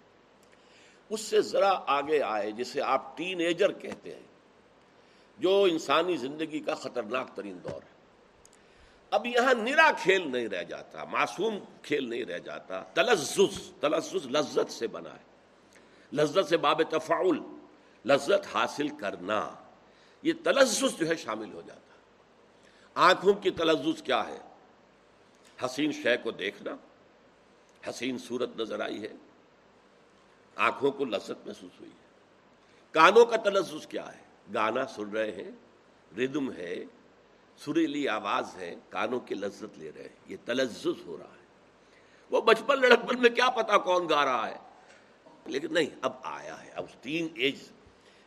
اس 1.09 1.21
سے 1.21 1.41
ذرا 1.41 1.79
آگے 1.87 2.21
آئے، 2.21 2.51
جسے 2.51 2.81
آپ 2.81 3.17
ٹین 3.17 3.39
ایجر 3.39 3.71
کہتے 3.71 4.13
ہیں۔ 4.13 4.30
جو 5.41 5.63
انسانی 5.63 6.17
زندگی 6.17 6.59
کا 6.59 6.75
خطرناک 6.75 7.35
ترین 7.35 7.59
دور 7.63 7.81
ہے۔ 7.81 7.91
اب 9.11 9.25
یہاں 9.25 9.53
نرا 9.53 9.91
کھیل 9.99 10.31
نہیں 10.31 10.47
رہ 10.47 10.63
جاتا، 10.63 11.03
معصوم 11.03 11.59
کھیل 11.83 12.09
نہیں 12.09 12.25
رہ 12.25 12.39
جاتا 12.39 12.83
تلزز 12.93 13.71
تلزز 13.79 14.25
لذت 14.25 14.71
سے 14.71 14.87
بنا 14.87 15.13
ہے۔ 15.13 15.31
لذت 16.13 16.49
سے 16.49 16.57
باب 16.57 16.81
تفاعل، 16.89 17.39
لذت 18.05 18.55
حاصل 18.55 18.87
کرنا، 18.87 19.55
یہ 20.23 20.33
تلزز 20.43 20.99
جو 20.99 21.07
ہے 21.07 21.15
شامل 21.15 21.53
ہو 21.53 21.61
جاتا۔ 21.67 21.95
آنکھوں 22.93 23.33
کی 23.33 23.51
تلزز 23.51 24.01
کیا 24.01 24.27
ہے؟ 24.27 24.39
حسین 25.65 25.91
شے 25.91 26.17
کو 26.17 26.31
دیکھنا، 26.31 26.75
حسین 27.89 28.17
صورت 28.17 28.49
نظر 28.57 28.79
آئی 28.79 29.01
ہے، 29.03 29.13
آنکھوں 30.55 30.91
کو 30.91 31.05
لذت 31.05 31.47
محسوس 31.47 31.79
ہوئی 31.79 31.91
ہے۔ 31.91 32.07
کانوں 32.91 33.25
کا 33.25 33.35
تلزز 33.35 33.87
کیا 33.87 34.13
ہے؟ 34.13 34.30
گانا 34.53 34.85
سن 34.85 35.09
رہے 35.09 35.31
ہیں 35.31 35.51
ردم 36.17 36.51
ہے، 36.51 36.83
سریلی 37.57 38.07
آواز 38.07 38.55
ہے، 38.55 38.75
کانوں 38.89 39.19
کی 39.19 39.35
لذت 39.35 39.79
لے 39.79 39.91
رہے 39.95 40.01
ہیں، 40.01 40.15
یہ 40.27 40.37
تلزز 40.45 41.05
ہو 41.05 41.17
رہا 41.17 41.25
ہے۔ 41.25 41.45
وہ 42.31 42.41
بچپن 42.41 42.81
لڑکپن 42.81 43.21
میں 43.21 43.29
کیا 43.29 43.49
پتا 43.49 43.77
کون 43.77 44.09
گا 44.09 44.25
رہا 44.25 44.49
ہے۔ 44.49 44.57
لیکن 45.45 45.73
نہیں، 45.73 45.85
اب 46.01 46.13
آیا 46.23 46.63
ہے، 46.63 46.69
اب 46.69 46.85
تین 47.01 47.27
ایج 47.35 47.55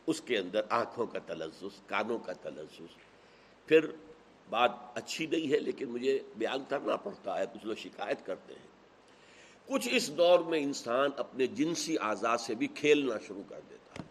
اس 0.07 0.21
کے 0.21 0.37
اندر 0.37 0.61
آنکھوں 0.69 1.05
کا 1.05 1.19
تلزز 1.19 1.81
کانوں 1.85 2.19
کا 2.19 2.33
تلزز 2.33 2.97
پھر 3.65 3.91
بات 4.49 4.71
اچھی 4.93 5.25
نہیں 5.25 5.51
ہے، 5.51 5.59
لیکن 5.59 5.89
مجھے 5.89 6.19
بیان 6.37 6.63
کرنا 6.69 6.95
پڑتا 6.95 7.39
ہے، 7.39 7.45
کچھ 7.53 7.65
لوگ 7.65 7.75
شکایت 7.75 8.25
کرتے 8.25 8.53
ہیں۔ 8.53 8.75
کچھ 9.67 9.89
اس 9.91 10.17
دور 10.17 10.39
میں 10.39 10.59
انسان 10.59 11.09
اپنے 11.17 11.47
جنسی 11.47 11.97
آزاد 11.97 12.37
سے 12.37 12.55
بھی 12.55 12.67
کھیلنا 12.67 13.15
شروع 13.27 13.43
کر 13.49 13.59
دیتا 13.69 14.01
ہے۔ 14.01 14.04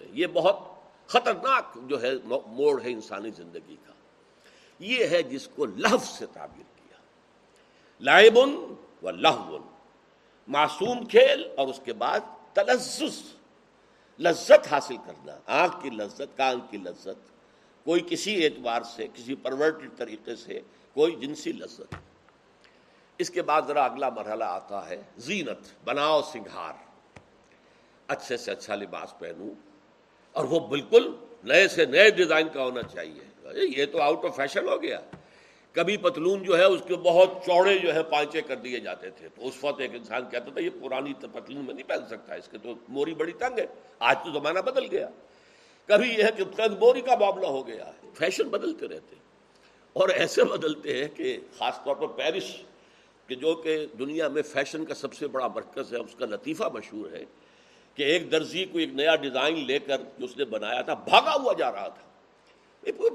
سکتے 0.00 0.12
ہیں 0.12 0.20
یہ 0.20 0.26
بہت 0.26 0.58
خطرناک 1.06 1.78
جو 1.86 2.02
ہے 2.02 2.10
موڑ 2.46 2.82
ہے 2.82 2.90
انسانی 2.90 3.30
زندگی 3.30 3.76
کا۔ 3.86 3.92
یہ 4.78 5.06
ہے 5.06 5.22
جس 5.22 5.48
کو 5.48 5.66
لفظ 5.66 6.08
سے 6.08 6.26
تعبیر 6.32 6.64
کیا۔ 6.76 6.96
لائبن 8.00 8.74
و 9.02 9.10
لہون، 9.10 9.62
معصوم 10.48 11.06
کھیل 11.06 11.48
اور 11.56 11.68
اس 11.68 11.80
کے 11.84 11.92
بعد 11.92 12.20
تلزز، 12.52 13.22
لذت 14.18 14.72
حاصل 14.72 14.96
کرنا۔ 14.96 15.38
آنکھ 15.46 15.82
کی 15.82 15.90
لذت، 15.90 16.36
کان 16.36 16.60
کی 16.70 16.76
لذت۔ 16.76 17.30
کوئی 17.84 18.00
کسی 18.10 18.44
اعتبار 18.44 18.82
سے، 18.82 19.06
کسی 19.14 19.34
پرورٹڈ 19.34 19.90
طریقے 19.96 20.36
سے 20.36 20.60
کوئی 20.94 21.16
جنسی 21.16 21.52
لذت۔ 21.52 21.94
اس 23.18 23.30
کے 23.30 23.42
بعد 23.42 23.62
ذرا 23.66 23.84
اگلا 23.84 24.08
مرحلہ 24.08 24.44
آتا 24.44 24.88
ہے، 24.88 25.02
زینت، 25.16 25.58
بناؤ 25.84 26.22
سنگھار۔ 26.22 26.72
اچھے 28.06 28.36
سے 28.36 28.50
اچھا 28.50 28.74
لباس 28.74 29.18
پہنوں۔ 29.18 29.69
اور 30.32 30.44
وہ 30.44 30.60
بالکل 30.60 31.10
نئے 31.44 31.68
سے 31.68 31.84
نئے 31.84 32.10
ڈیزائن 32.10 32.48
کا 32.48 32.64
ہونا 32.64 32.82
چاہیے۔ 32.82 33.50
یہ 33.76 33.86
تو 33.86 34.02
آؤٹ 34.02 34.24
آف 34.24 34.36
فیشن 34.36 34.68
ہو 34.68 34.82
گیا۔ 34.82 35.00
کبھی 35.72 35.96
پتلون 35.96 36.42
جو 36.42 36.58
ہے، 36.58 36.64
اس 36.64 36.80
کے 36.88 36.94
بہت 36.94 37.30
چوڑے 37.46 37.78
جو 37.78 37.94
ہے، 37.94 38.02
پانچے 38.02 38.40
کر 38.40 38.56
دیے 38.56 38.80
جاتے 38.80 39.10
تھے۔ 39.10 39.28
تو 39.28 39.48
اس 39.48 39.64
وقت 39.64 39.80
ایک 39.80 39.94
انسان 39.94 40.30
کہتا 40.30 40.50
تھا، 40.50 40.60
یہ 40.60 40.70
پرانی 40.82 41.12
پتلون 41.32 41.64
میں 41.64 41.74
نہیں 41.74 41.88
پہن 41.88 42.06
سکتا، 42.06 42.34
اس 42.34 42.48
کے 42.48 42.58
تو 42.58 42.74
موری 42.88 43.14
بڑی 43.14 43.32
تنگ 43.32 43.58
ہے۔ 43.58 43.66
آج 43.98 44.16
تو 44.24 44.32
زمانہ 44.32 44.58
بدل 44.58 44.84
گیا۔ 44.90 45.08
کبھی 45.86 46.08
یہ 46.08 46.24
ہے 46.24 46.28
کہ 46.36 46.44
تنگ 46.56 46.78
موری 46.80 47.00
کا 47.00 47.14
معاملہ 47.20 47.46
ہو 47.46 47.66
گیا۔ 47.66 47.86
ہے 47.86 48.08
فیشن 48.14 48.48
بدلتے 48.48 48.88
رہتے۔ 48.88 49.14
ہیں 49.16 49.22
اور 49.92 50.08
ایسے 50.08 50.44
بدلتے 50.44 50.96
ہیں 50.96 51.08
کہ 51.16 51.38
خاص 51.58 51.74
طور 51.84 51.96
پر 51.96 52.06
پیرس، 52.06 52.56
کہ 53.26 53.34
جو 53.34 53.54
کہ 53.54 53.86
دنیا 53.98 54.28
میں 54.28 54.42
فیشن 54.42 54.84
کا 54.84 54.94
سب 54.94 55.14
سے 55.14 55.28
بڑا 55.28 55.46
مرکز 55.46 55.92
ہے 55.92 55.98
اس 55.98 56.14
کا 56.18 56.26
لطیفہ 56.26 56.64
مشہور 56.74 57.12
ہے۔ 57.12 57.24
کہ 57.94 58.02
ایک 58.02 58.32
درزی 58.32 58.64
کو 58.64 58.78
ایک 58.78 58.94
نیا 58.94 59.16
ڈیزائن 59.16 59.64
لے 59.66 59.78
کر 59.78 60.00
جو 60.18 60.24
اس 60.24 60.36
نے 60.36 60.44
بنایا 60.44 60.82
تھا، 60.82 60.94
بھاگا 60.94 61.34
ہوا 61.34 61.52
جا 61.52 61.72
رہا 61.72 61.88
تھا۔ 61.88 62.10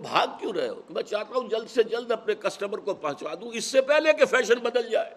بھاگ 0.01 0.27
کیوں 0.39 0.53
رہے 0.53 0.69
ہو؟ 0.69 0.75
کہ 0.75 0.93
میں 0.93 1.03
چاہتا 1.03 1.39
ہوں 1.39 1.49
جلد 1.49 1.69
سے 1.69 1.83
جلد 1.83 2.11
اپنے 2.11 2.35
کسٹمر 2.35 2.77
کو 2.77 2.93
پہنچوا 2.93 3.33
دوں، 3.41 3.51
اس 3.53 3.65
سے 3.65 3.81
پہلے 3.81 4.13
کہ 4.13 4.25
فیشن 4.25 4.55
بدل 4.55 4.89
جائے۔ 4.89 5.09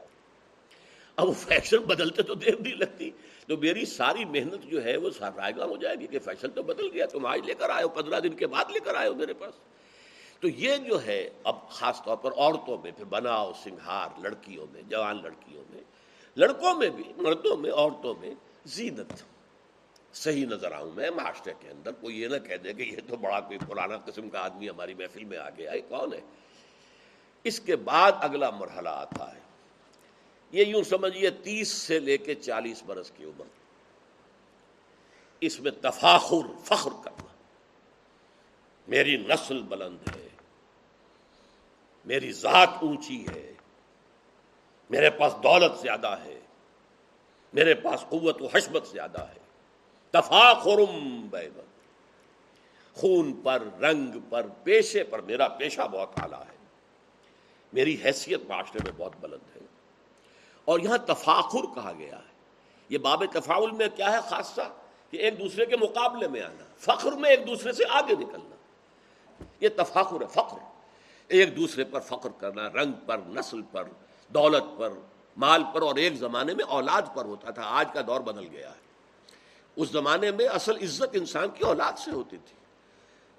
اب 1.17 1.29
وہ 1.29 1.33
فیشن 1.33 1.77
بدلتے 1.77 2.23
تو 2.23 2.35
دیر 2.35 2.55
نہیں 2.61 2.75
لگتی۔ 2.75 3.11
تو 3.47 3.57
میری 3.57 3.85
ساری 3.85 4.25
محنت 4.25 4.63
جو 4.65 4.85
ہے 4.85 4.97
وہ 4.97 5.11
رائے 5.21 5.53
ہو 5.63 5.77
جائے 5.77 5.97
گی 5.97 6.07
کہ 6.07 6.19
فیشن 6.19 6.51
تو 6.51 6.63
بدل 6.63 6.91
گیا، 6.93 7.07
تم 7.07 7.27
آج 7.27 7.41
لے 7.45 7.55
کر 7.55 7.71
آئے 7.71 7.85
ہو، 7.85 7.89
پندرہ 7.89 8.21
دن 8.21 8.35
کے 8.35 8.47
بعد 8.47 8.65
لے 8.73 8.81
کر 8.81 8.95
آئے 8.95 9.09
ہو 9.09 9.15
میرے 9.15 9.33
پاس۔ 9.33 9.55
تو 10.41 10.49
یہ 10.49 10.77
جو 10.77 11.07
ہے، 11.07 11.31
اب 11.45 11.69
خاص 11.69 12.03
طور 12.05 12.17
پر 12.17 12.33
عورتوں 12.33 12.79
میں، 12.83 12.91
پھر 12.91 13.05
بناؤ، 13.05 13.53
سنگھار، 13.65 14.09
لڑکیوں 14.21 14.67
میں، 14.73 14.83
جوان 14.83 15.23
لڑکیوں 15.23 15.65
میں، 15.71 15.81
لڑکوں 16.37 16.75
میں 16.75 16.91
بھی، 16.91 17.05
مردوں 17.17 17.57
میں، 17.57 17.71
عورتوں 17.71 18.15
میں 18.21 18.35
زینت۔ 18.67 19.13
صحیح 20.13 20.47
نظر 20.47 20.73
آؤں 20.73 20.93
میں 20.93 21.11
معاشرے 21.11 21.53
کے 21.61 21.69
اندر، 21.69 21.93
کوئی 21.93 22.23
یہ 22.23 22.29
نہ 22.29 22.39
کہہ 22.39 22.57
دے 22.57 22.73
کہ 22.73 22.83
یہ 22.83 22.97
تو 23.09 23.17
بڑا 23.17 23.41
کوئی 23.41 23.59
پرانا 23.59 23.97
قسم 23.97 24.31
کا 24.31 24.41
آدمی 24.41 24.71
ہماری 24.71 24.95
محفل 24.95 25.25
میں 25.25 25.39
آ 25.39 25.49
گیا 25.51 25.73
ہے 25.73 25.81
کون 25.81 26.13
ہے؟ 26.13 26.21
اس 27.45 27.61
کے 27.61 27.77
بعد 27.77 28.13
اگلا 28.21 28.51
مرحلہ 28.51 28.89
آتا 28.89 29.35
ہے۔ 29.35 29.41
یہ 30.53 30.65
یوں 30.65 30.83
سمجھیے 30.83 31.31
تیس 31.31 31.69
سے 31.69 31.99
لے 31.99 32.19
کے 32.19 32.35
چالیس 32.35 32.83
برس 32.83 33.13
کی 33.17 33.25
عمر۔ 33.25 33.45
اس 35.41 35.61
میں 35.61 35.71
تفاخر، 35.81 36.65
فخر 36.65 36.91
کرنا۔ 37.05 37.27
میری 38.89 39.17
نسل 39.17 39.63
بلند 39.63 39.99
ہے، 40.17 40.29
میری 42.05 42.33
ذات 42.33 42.69
اونچی 42.83 43.27
ہے، 43.29 43.55
میرے 44.91 45.11
پاس 45.11 45.33
دولت 45.43 45.81
زیادہ 45.81 46.17
ہے، 46.25 46.41
میرے 47.53 47.75
پاس 47.75 48.05
قوت 48.09 48.43
و 48.43 48.47
حشمت 48.55 48.89
زیادہ 48.89 49.21
ہے۔ 49.21 49.38
تفاخرم 50.11 51.27
بیبن 51.31 51.63
خون 52.95 53.33
پر، 53.33 53.63
رنگ 53.81 54.19
پر، 54.29 54.47
پیشے 54.63 55.05
پر 55.05 55.21
میرا 55.21 55.49
پیشہ 55.49 55.81
بہت 55.81 56.09
اعلیٰ 56.17 56.41
ہے۔ 56.41 56.59
میری 57.73 57.97
حیثیت 58.05 58.41
معاشرے 58.49 58.79
میں 58.85 58.93
بہت 58.97 59.13
بلند 59.21 59.57
ہے۔ 59.57 59.61
اور 60.65 60.81
یہاں 60.81 60.99
تفاخر 60.99 61.75
کہا 61.75 61.93
گیا 61.99 62.19
ہے۔ 62.19 62.33
یہ 62.89 62.99
باب 62.99 63.25
تفاول 63.33 63.71
میں 63.71 63.89
کیا 63.97 64.13
ہے 64.13 64.19
خاصہ؟ 64.29 64.61
کہ 65.11 65.17
ایک 65.17 65.41
دوسرے 65.41 65.67
کے 65.67 65.77
مقابلے 65.77 66.29
میں 66.29 66.43
آنا، 66.43 66.65
فخر 66.79 67.13
میں 67.13 67.31
ایک 67.31 67.47
دوسرے 67.47 67.73
سے 67.73 67.85
آگے 67.91 68.15
نکلنا۔ 68.15 68.57
یہ 69.61 69.69
تفاخر 69.77 70.21
ہے، 70.21 70.27
فخر۔ 70.31 70.59
ایک 71.29 71.57
دوسرے 71.57 71.85
پر 71.85 72.01
فخر 72.01 72.29
کرنا، 72.41 72.69
رنگ 72.69 72.93
پر، 73.07 73.19
نسل 73.27 73.63
پر، 73.63 73.85
دولت 74.29 74.79
پر، 74.79 74.93
مال 75.37 75.63
پر، 75.75 75.83
اور 75.83 75.97
ایک 75.97 76.15
زمانے 76.15 76.55
میں 76.55 76.65
اولاد 76.65 77.03
پر 77.15 77.25
ہوتا 77.25 77.51
تھا، 77.51 77.63
آج 77.65 77.89
کا 77.95 78.01
دور 78.07 78.21
بدل 78.21 78.49
گیا 78.51 78.71
ہے۔ 78.71 78.88
اس 79.79 79.89
زمانے 79.89 80.31
میں 80.31 80.47
اصل 80.47 80.77
عزت 80.83 81.05
انسان 81.13 81.49
کی 81.49 81.65
اولاد 81.65 81.99
سے 81.99 82.11
ہوتی 82.11 82.37
تھی۔ 82.37 82.57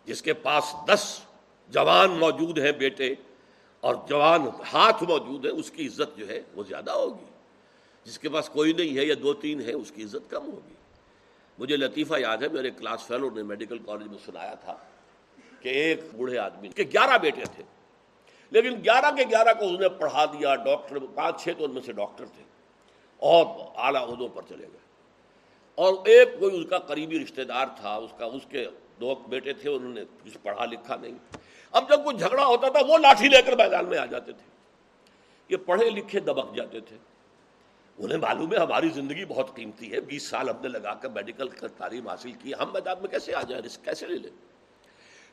جس 0.06 0.21
کے 0.21 0.34
پاس 0.34 0.75
دس 0.88 1.19
جوان 1.69 2.10
موجود 2.10 2.60
ہیں 2.60 2.71
بیٹے 2.71 3.13
اور 3.80 3.95
جوان 4.08 4.41
ہاتھ 4.73 5.04
موجود 5.04 5.45
ہے 5.45 5.52
اس 5.52 5.71
کی 5.71 5.88
عزت 5.88 6.17
جو 6.17 6.28
ہے 6.28 6.41
وہ 6.54 6.63
زیادہ 6.63 6.91
ہوگی۔ 6.91 7.25
جس 8.04 8.19
کے 8.19 8.30
پاس 8.30 8.49
کوئی 8.49 8.73
نہیں 8.73 8.97
ہے 8.97 9.06
یا 9.06 9.15
دو 9.23 9.34
تین 9.34 9.62
ہے 9.62 9.73
اس 9.73 9.91
کی 9.91 10.04
عزت 10.04 10.30
کم 10.30 10.45
ہوگی۔ 10.45 10.73
مجھے 11.60 11.78
لطیفہ 11.78 12.13
یاد 12.17 12.38
ہے 12.38 12.47
میرے 12.47 12.71
کلاس 12.71 13.08
فیلو 13.08 13.30
نے 13.30 13.43
میڈیکل 13.43 13.78
کالج 13.78 14.08
میں 14.08 14.17
سنایا 14.25 14.54
تھا 14.54 14.78
کہ 15.60 15.69
ایک 15.69 15.99
بوڑھے 16.15 16.38
آدمی 16.38 16.67
کے 16.67 16.84
گیارہ 16.84 17.17
بیٹے 17.17 17.41
تھے۔ 17.56 17.63
لیکن 18.49 18.75
گیارہ 18.84 19.15
کے 19.15 19.23
گیارہ 19.23 19.54
کو 19.60 19.73
اس 19.73 19.80
نے 19.80 19.89
پڑھا 19.89 20.25
دیا، 20.25 20.56
ڈاکٹر، 20.56 20.97
پانچ 21.15 21.43
چھ 21.43 21.49
تو 21.58 21.65
ان 21.65 21.71
میں 21.71 21.82
سے 21.86 21.91
ڈاکٹر 21.91 22.25
تھے۔ 22.25 22.43
اور 23.17 23.45
اعلیٰ 23.75 24.10
عہدوں 24.10 24.28
پر 24.28 24.41
چلے 24.49 24.67
گئے۔ 24.67 24.88
اور 25.79 25.93
ایک 26.05 26.39
کوئی 26.39 26.59
اس 26.59 26.65
کا 26.69 26.79
قریبی 26.79 27.23
رشتہ 27.23 27.41
دار 27.41 27.65
تھا، 27.75 27.95
اس 27.95 28.11
کا، 28.17 28.25
اس 28.25 28.41
کے 28.49 28.67
دو 29.01 29.15
بیٹے 29.15 29.53
تھے، 29.53 29.69
انہوں 29.69 29.93
نے 29.93 30.03
کچھ 30.23 30.37
پڑھا 30.43 30.65
لکھا 30.65 30.95
نہیں۔ 30.95 31.37
اب 31.71 31.89
جب 31.89 32.03
کوئی 32.03 32.17
جھگڑا 32.17 32.45
ہوتا 32.45 32.69
تھا، 32.69 32.79
وہ 32.87 32.97
لاٹھی 32.97 33.29
لے 33.29 33.41
کر 33.41 33.55
میدان 33.55 33.85
میں 33.85 33.97
آ 33.97 34.05
جاتے 34.05 34.31
تھے۔ 34.31 34.43
یہ 35.49 35.57
پڑھے 35.65 35.89
لکھے 35.89 36.19
دبک 36.19 36.55
جاتے 36.55 36.79
تھے۔ 36.79 36.97
انہیں 37.97 38.17
معلوم 38.17 38.53
ہے 38.53 38.57
ہماری 38.57 38.89
زندگی 38.89 39.25
بہت 39.25 39.55
قیمتی 39.55 39.91
ہے۔ 39.91 40.01
بیس 40.01 40.23
سال 40.23 40.49
ہم 40.49 40.55
نے 40.61 40.67
لگا 40.67 40.93
کر 40.93 41.09
میڈیکل 41.09 41.47
تعلیم 41.77 42.07
حاصل 42.07 42.31
کی۔ 42.31 42.53
ہم 42.53 42.73
میدان 42.73 42.97
میں 43.01 43.09
کیسے 43.09 43.35
آ 43.35 43.41
جائیں؟ 43.41 43.63
رسک 43.63 43.85
کیسے 43.85 44.07
لے 44.07 44.15
لیں؟ 44.15 44.31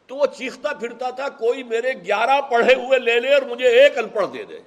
تو 0.07 0.17
وہ 0.17 0.27
چیختا 0.27 0.73
پھرتا 0.73 1.11
تھا، 1.11 1.29
کوئی 1.29 1.63
میرے 1.63 1.93
گیارہ 1.93 2.41
پڑھے 2.41 2.75
ہوئے 2.75 2.99
لے 2.99 3.21
لے 3.21 3.35
اور 3.35 3.43
مجھے 3.43 3.69
ایک 3.69 3.99
ان 3.99 4.09
پڑھ 4.09 4.27
دے 4.33 4.45
دے۔ 4.45 4.59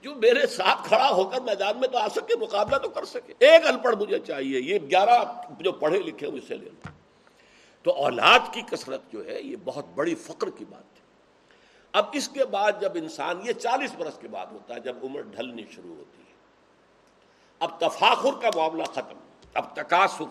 جو 0.00 0.14
میرے 0.14 0.46
ساتھ 0.46 0.88
کھڑا 0.88 1.10
ہو 1.10 1.24
کر 1.24 1.40
میدان 1.40 1.80
میں 1.80 1.88
تو 1.88 1.98
آ 1.98 2.08
سکے، 2.08 2.36
مقابلہ 2.36 2.76
تو 2.76 2.88
کر 2.88 3.04
سکے۔ 3.04 3.34
ایک 3.38 3.66
ان 3.66 3.78
پڑھ 3.78 3.96
مجھے 3.96 4.18
چاہیے، 4.18 4.60
یہ 4.60 4.78
گیارہ 4.78 5.24
جو 5.60 5.72
پڑھے 5.72 5.98
لکھے 5.98 6.26
اسے 6.26 6.56
لے 6.56 6.70
لو 6.70 6.90
تو 7.82 7.92
اولاد 7.92 8.38
کی 8.52 8.62
کثرت 8.70 9.00
جو 9.12 9.26
ہے، 9.26 9.42
یہ 9.42 9.56
بہت 9.64 9.84
بڑی 9.94 10.14
فقر 10.14 10.50
کی 10.50 10.64
بات 10.64 10.82
ہے۔ 10.82 10.98
اب 11.92 12.06
اس 12.12 12.28
کے 12.28 12.44
بعد 12.44 12.72
جب 12.80 12.92
انسان، 12.94 13.40
یہ 13.44 13.52
چالیس 13.52 13.94
برس 13.94 14.18
کے 14.18 14.28
بعد 14.28 14.46
ہوتا 14.52 14.74
ہے، 14.74 14.80
جب 14.80 14.96
عمر 15.02 15.20
ڈھلنی 15.20 15.64
شروع 15.70 15.96
ہوتی 15.96 16.22
ہے۔ 16.22 16.34
اب 17.58 17.80
تفاخر 17.80 18.40
کا 18.42 18.48
معاملہ 18.54 18.82
ختم، 18.82 19.18
اب 19.54 19.76
تقاصر 19.76 20.24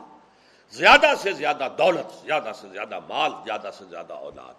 زیادہ 0.69 1.13
سے 1.17 1.32
زیادہ 1.32 1.67
دولت، 1.77 2.25
زیادہ 2.25 2.51
سے 2.62 2.67
زیادہ 2.69 2.99
مال، 3.10 3.32
زیادہ 3.45 3.69
سے 3.77 3.86
زیادہ 3.86 4.13
اولاد۔ 4.13 4.53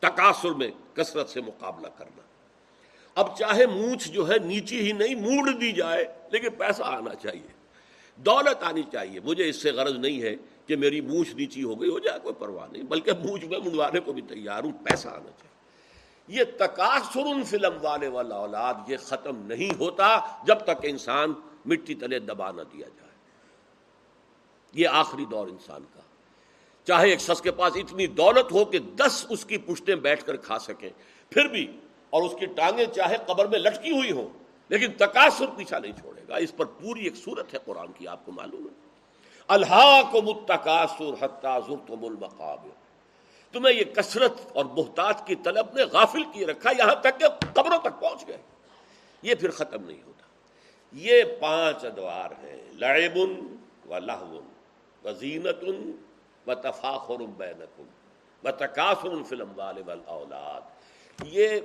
تقاصر 0.00 0.50
میں 0.50 0.70
کثرت 0.94 1.28
سے 1.28 1.40
مقابلہ 1.40 1.86
کرنا۔ 1.96 2.20
اب 3.14 3.38
چاہے 3.38 3.66
مونچھ 3.66 4.08
جو 4.08 4.28
ہے 4.28 4.38
نیچی 4.44 4.80
ہی 4.80 4.92
نہیں 4.92 5.14
موڑ 5.14 5.50
دی 5.50 5.72
جائے، 5.72 6.04
لیکن 6.32 6.50
پیسہ 6.50 6.82
آنا 6.82 7.14
چاہیے۔ 7.14 7.52
دولت 8.16 8.62
آنی 8.62 8.82
چاہیے۔ 8.92 9.20
مجھے 9.20 9.48
اس 9.48 9.62
سے 9.62 9.72
غرض 9.72 9.94
نہیں 9.94 10.22
ہے 10.22 10.36
کہ 10.66 10.76
میری 10.76 11.00
مونچھ 11.00 11.34
نیچی 11.36 11.62
ہو 11.62 11.80
گئی، 11.80 11.90
ہو 11.90 11.98
جائے، 11.98 12.20
کوئی 12.20 12.34
پرواہ 12.34 12.66
نہیں۔ 12.72 12.82
بلکہ 12.82 13.12
مونچھ 13.12 13.44
میں 13.44 13.58
منڈوانے 13.58 14.00
کو 14.00 14.12
بھی 14.12 14.22
تیار 14.22 14.64
ہوں، 14.64 14.72
پیسہ 14.72 15.08
آنا 15.08 15.30
چاہیے۔ 15.30 15.54
یہ 16.28 16.44
تقاصر 16.58 17.42
فلم 17.46 17.72
والے 17.82 18.08
والا 18.08 18.36
اولاد 18.36 18.74
یہ 18.88 18.96
ختم 18.96 19.46
نہیں 19.46 19.78
ہوتا 19.78 20.18
جب 20.46 20.58
تک 20.58 20.80
انسان 20.82 21.32
مٹی 21.66 21.94
تلے 21.94 22.18
دبا 22.18 22.50
نہ 22.50 22.62
دیا 22.62 22.88
جائے۔ 22.88 23.12
یہ 24.72 24.88
آخری 24.88 25.24
دور 25.24 25.48
انسان 25.48 25.84
کا۔ 25.94 26.00
چاہے 26.84 27.10
ایک 27.10 27.20
شخص 27.20 27.40
کے 27.40 27.50
پاس 27.50 27.72
اتنی 27.76 28.06
دولت 28.06 28.52
ہو 28.52 28.64
کہ 28.64 28.78
دس 28.78 29.26
اس 29.28 29.44
کی 29.44 29.58
پشتیں 29.58 29.94
بیٹھ 29.94 30.24
کر 30.24 30.36
کھا 30.36 30.58
سکیں، 30.58 30.90
پھر 31.30 31.44
بھی 31.44 31.80
اور 32.14 32.22
اس 32.22 32.34
کی 32.40 32.46
ٹانگیں 32.46 32.86
چاہے 32.86 33.16
قبر 33.26 33.46
میں 33.46 33.58
لٹکی 33.58 33.90
ہوئی 33.90 34.12
ہوں، 34.12 34.28
لیکن 34.68 34.92
تقاصر 34.92 35.46
پیچھا 35.56 35.78
نہیں 35.78 35.92
چھوڑے 35.92 36.22
گا۔ 36.28 36.36
اس 36.36 36.56
پر 36.56 36.64
پوری 36.64 37.04
ایک 37.04 37.16
صورت 37.16 37.54
ہے 37.54 37.58
قرآن 37.64 37.92
کی، 37.92 38.08
آپ 38.08 38.26
کو 38.26 38.32
معلوم 38.32 38.64
ہے۔ 38.64 38.88
اللہ 39.48 40.02
کو 40.10 40.22
متقاصر 40.22 41.24
تمہیں 43.52 43.74
یہ 43.74 43.84
کثرت 43.84 44.32
اور 44.54 44.64
بہتاج 44.64 45.14
کی 45.26 45.34
طلب 45.34 45.66
نے 45.74 45.82
غافل 45.82 46.22
کیے 46.32 46.46
رکھا، 46.46 46.70
یہاں 46.70 46.94
تک 46.94 47.20
کہ 47.20 47.26
قبروں 47.52 47.78
تک 47.78 48.00
پہنچ 48.00 48.28
گئے۔ 48.28 48.38
یہ 49.22 49.34
پھر 49.34 49.50
ختم 49.50 49.84
نہیں 49.84 50.02
ہوتا۔ 50.06 50.26
یہ 50.92 51.22
پانچ 51.40 51.84
ادوار 51.84 52.30
ہیں 52.44 52.60
لڑبن 52.72 53.56
و 53.88 53.98
لہون 53.98 54.48
وزینت 55.04 55.64
و 56.46 56.54
تفاخر 56.54 57.22
بینکم 57.36 57.84
و 58.44 58.50
تقاصر 58.50 59.22
فلم 59.28 59.52
والے 59.56 59.82
اولاد 60.06 60.60
یہ 61.22 61.60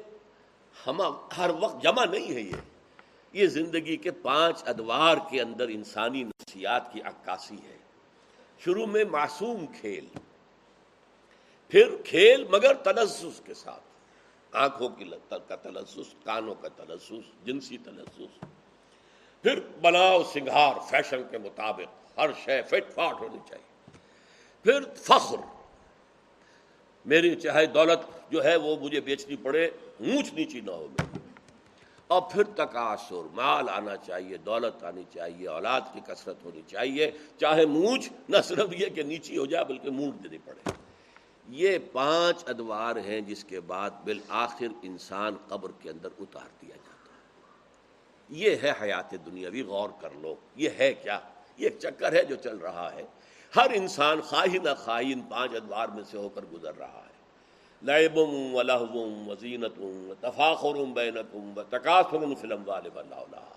ہم 0.88 1.02
ہر 1.38 1.50
وقت 1.60 1.84
جمع 1.84 2.06
نہیں 2.06 2.36
ہے 2.36 2.42
یہ۔ 2.42 2.56
یہ 3.34 3.48
زندگی 3.48 3.98
کے 3.98 4.12
پانچ 4.12 4.64
ادوار 4.66 5.18
کے 5.30 5.42
اندر 5.42 5.68
انسانی 5.68 6.24
نفسیات 6.24 6.94
کی 6.94 7.02
عکاسی 7.02 7.56
ہے۔ 7.56 7.78
شروع 8.60 8.86
میں 8.86 9.06
معصوم 9.06 9.66
کھیل، 9.68 10.06
پھر 11.68 11.96
کھیل 12.06 12.46
مگر 12.50 12.74
تلزز 12.74 13.42
کے 13.46 13.54
ساتھ۔ 13.54 13.84
آنکھوں 14.52 14.90
کی 14.90 15.04
کا 15.48 15.56
تلزز 15.56 16.16
کانوں 16.24 16.56
کا 16.56 16.68
تلزز 16.68 17.46
جنسی 17.46 17.78
تلزز 17.78 18.46
پھر 19.42 19.60
بناؤ 19.82 20.24
سنگھار، 20.24 20.74
فیشن 20.90 21.22
کے 21.32 21.38
مطابق۔ 21.38 22.20
ہر 22.20 22.30
شے 22.46 22.62
فٹ 22.62 22.94
فاٹ 22.94 23.20
ہونی 23.20 23.38
چاہیے۔ 23.50 23.98
پھر 24.64 24.96
فخر۔ 24.96 25.38
میری 27.06 27.36
چاہے 27.36 27.66
دولت 27.66 28.32
جو 28.32 28.44
ہے 28.44 28.56
وہ 28.56 28.76
مجھے 28.82 29.02
بیچنی 29.02 29.36
پڑے۔ 29.36 29.70
اونچ 30.00 30.34
نیچی 30.34 30.62
نہ 30.62 30.72
ہو 30.72 30.88
میری 30.88 31.20
اور 32.08 32.22
پھر 32.22 32.44
تقاصر 32.44 33.28
مال 33.34 33.70
آنا 33.70 33.98
چاہیے، 33.98 34.38
دولت 34.38 34.84
آنی 34.84 35.04
چاہیے، 35.14 35.48
اولاد 35.48 35.82
کی 35.94 36.00
کثرت 36.08 36.46
ہونی 36.46 36.62
چاہیے۔ 36.68 37.12
چاہے 37.38 37.66
مونچھ 37.66 38.10
نہ 38.30 38.38
صرف 38.44 38.70
یہ 38.78 38.88
کہ 38.88 39.04
نیچی 39.04 39.38
ہو 39.38 39.46
جائے، 39.46 39.66
بلکہ 39.66 39.92
مونچھ 39.92 40.24
دینی 40.24 40.38
پڑے۔ 40.46 40.70
یہ 41.48 41.78
پانچ 41.92 42.44
ادوار 42.48 42.96
ہیں 42.96 43.22
جس 43.22 43.44
کے 43.44 43.60
بعد 43.60 43.90
بالآخر 44.04 44.68
انسان 44.82 45.36
قبر 45.48 45.72
کے 45.80 45.90
اندر 45.90 46.10
اتار 46.20 46.48
دیا 46.62 46.76
جاتا 46.76 47.14
ہے۔ 47.14 47.20
یہ 48.30 48.56
ہے 48.64 48.74
حیات 48.82 49.12
دنیاوی، 49.12 49.62
غور 49.62 49.90
کر 50.02 50.10
لو۔ 50.16 50.36
یہ 50.56 50.70
ہے 50.80 50.94
کیا؟ 50.94 51.20
یہ 51.58 51.70
ایک 51.70 51.80
چکر 51.80 52.14
ہے 52.14 52.24
جو 52.24 52.36
چل 52.36 52.58
رہا 52.58 52.94
ہے۔ 52.94 53.04
ہر 53.56 53.68
انسان 53.74 54.22
خواہ 54.22 54.46
نہ 54.46 54.70
خواہ 54.78 55.04
ان 55.06 55.22
پانچ 55.22 55.52
ادوار 55.56 55.88
میں 55.88 56.04
سے 56.12 56.18
ہو 56.18 56.30
کر 56.30 56.46
گزر 56.54 56.78
رہا 56.78 57.04
ہے۔ 57.06 57.09
لعبم 57.84 58.56
و 58.56 58.62
لہوم 58.62 59.30
و 59.30 59.36
زینت 59.36 59.80
و 59.80 60.14
تفاخر 60.22 60.86
بینت 60.94 61.36
و 61.36 61.64
تقاثرم 61.70 62.36
فلم 62.36 62.64
والب 62.66 63.00
اولاد 63.00 63.50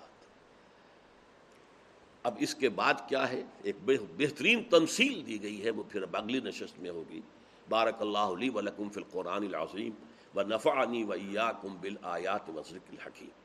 اب 2.23 2.35
اس 2.39 2.55
کے 2.55 2.69
بعد 2.69 2.95
کیا 3.09 3.31
ہے؟ 3.31 3.43
ایک 3.63 3.77
بہترین 4.17 4.65
تمثیل 4.65 5.27
دی 5.27 5.43
گئی 5.43 5.65
ہے، 5.65 5.71
وہ 5.71 5.83
پھر 5.89 6.03
اب 6.03 6.17
اگلی 6.17 6.41
نشست 6.41 6.81
میں 6.81 6.91
ہوگی۔ 6.91 7.21
بارک 7.69 8.03
اللہ 8.03 8.19
علی 8.19 8.49
و 8.49 8.61
لکم 8.61 8.89
فی 8.89 9.01
القرآن 9.01 9.43
العظیم۔ 9.43 9.93
و 10.37 10.43
نفعنی 10.43 11.05
و 11.05 11.13
ایاکم 11.13 11.77
بالآیات 11.81 12.51
و 12.51 12.63
ذکر 12.67 12.91
الحکیم۔ 12.91 13.42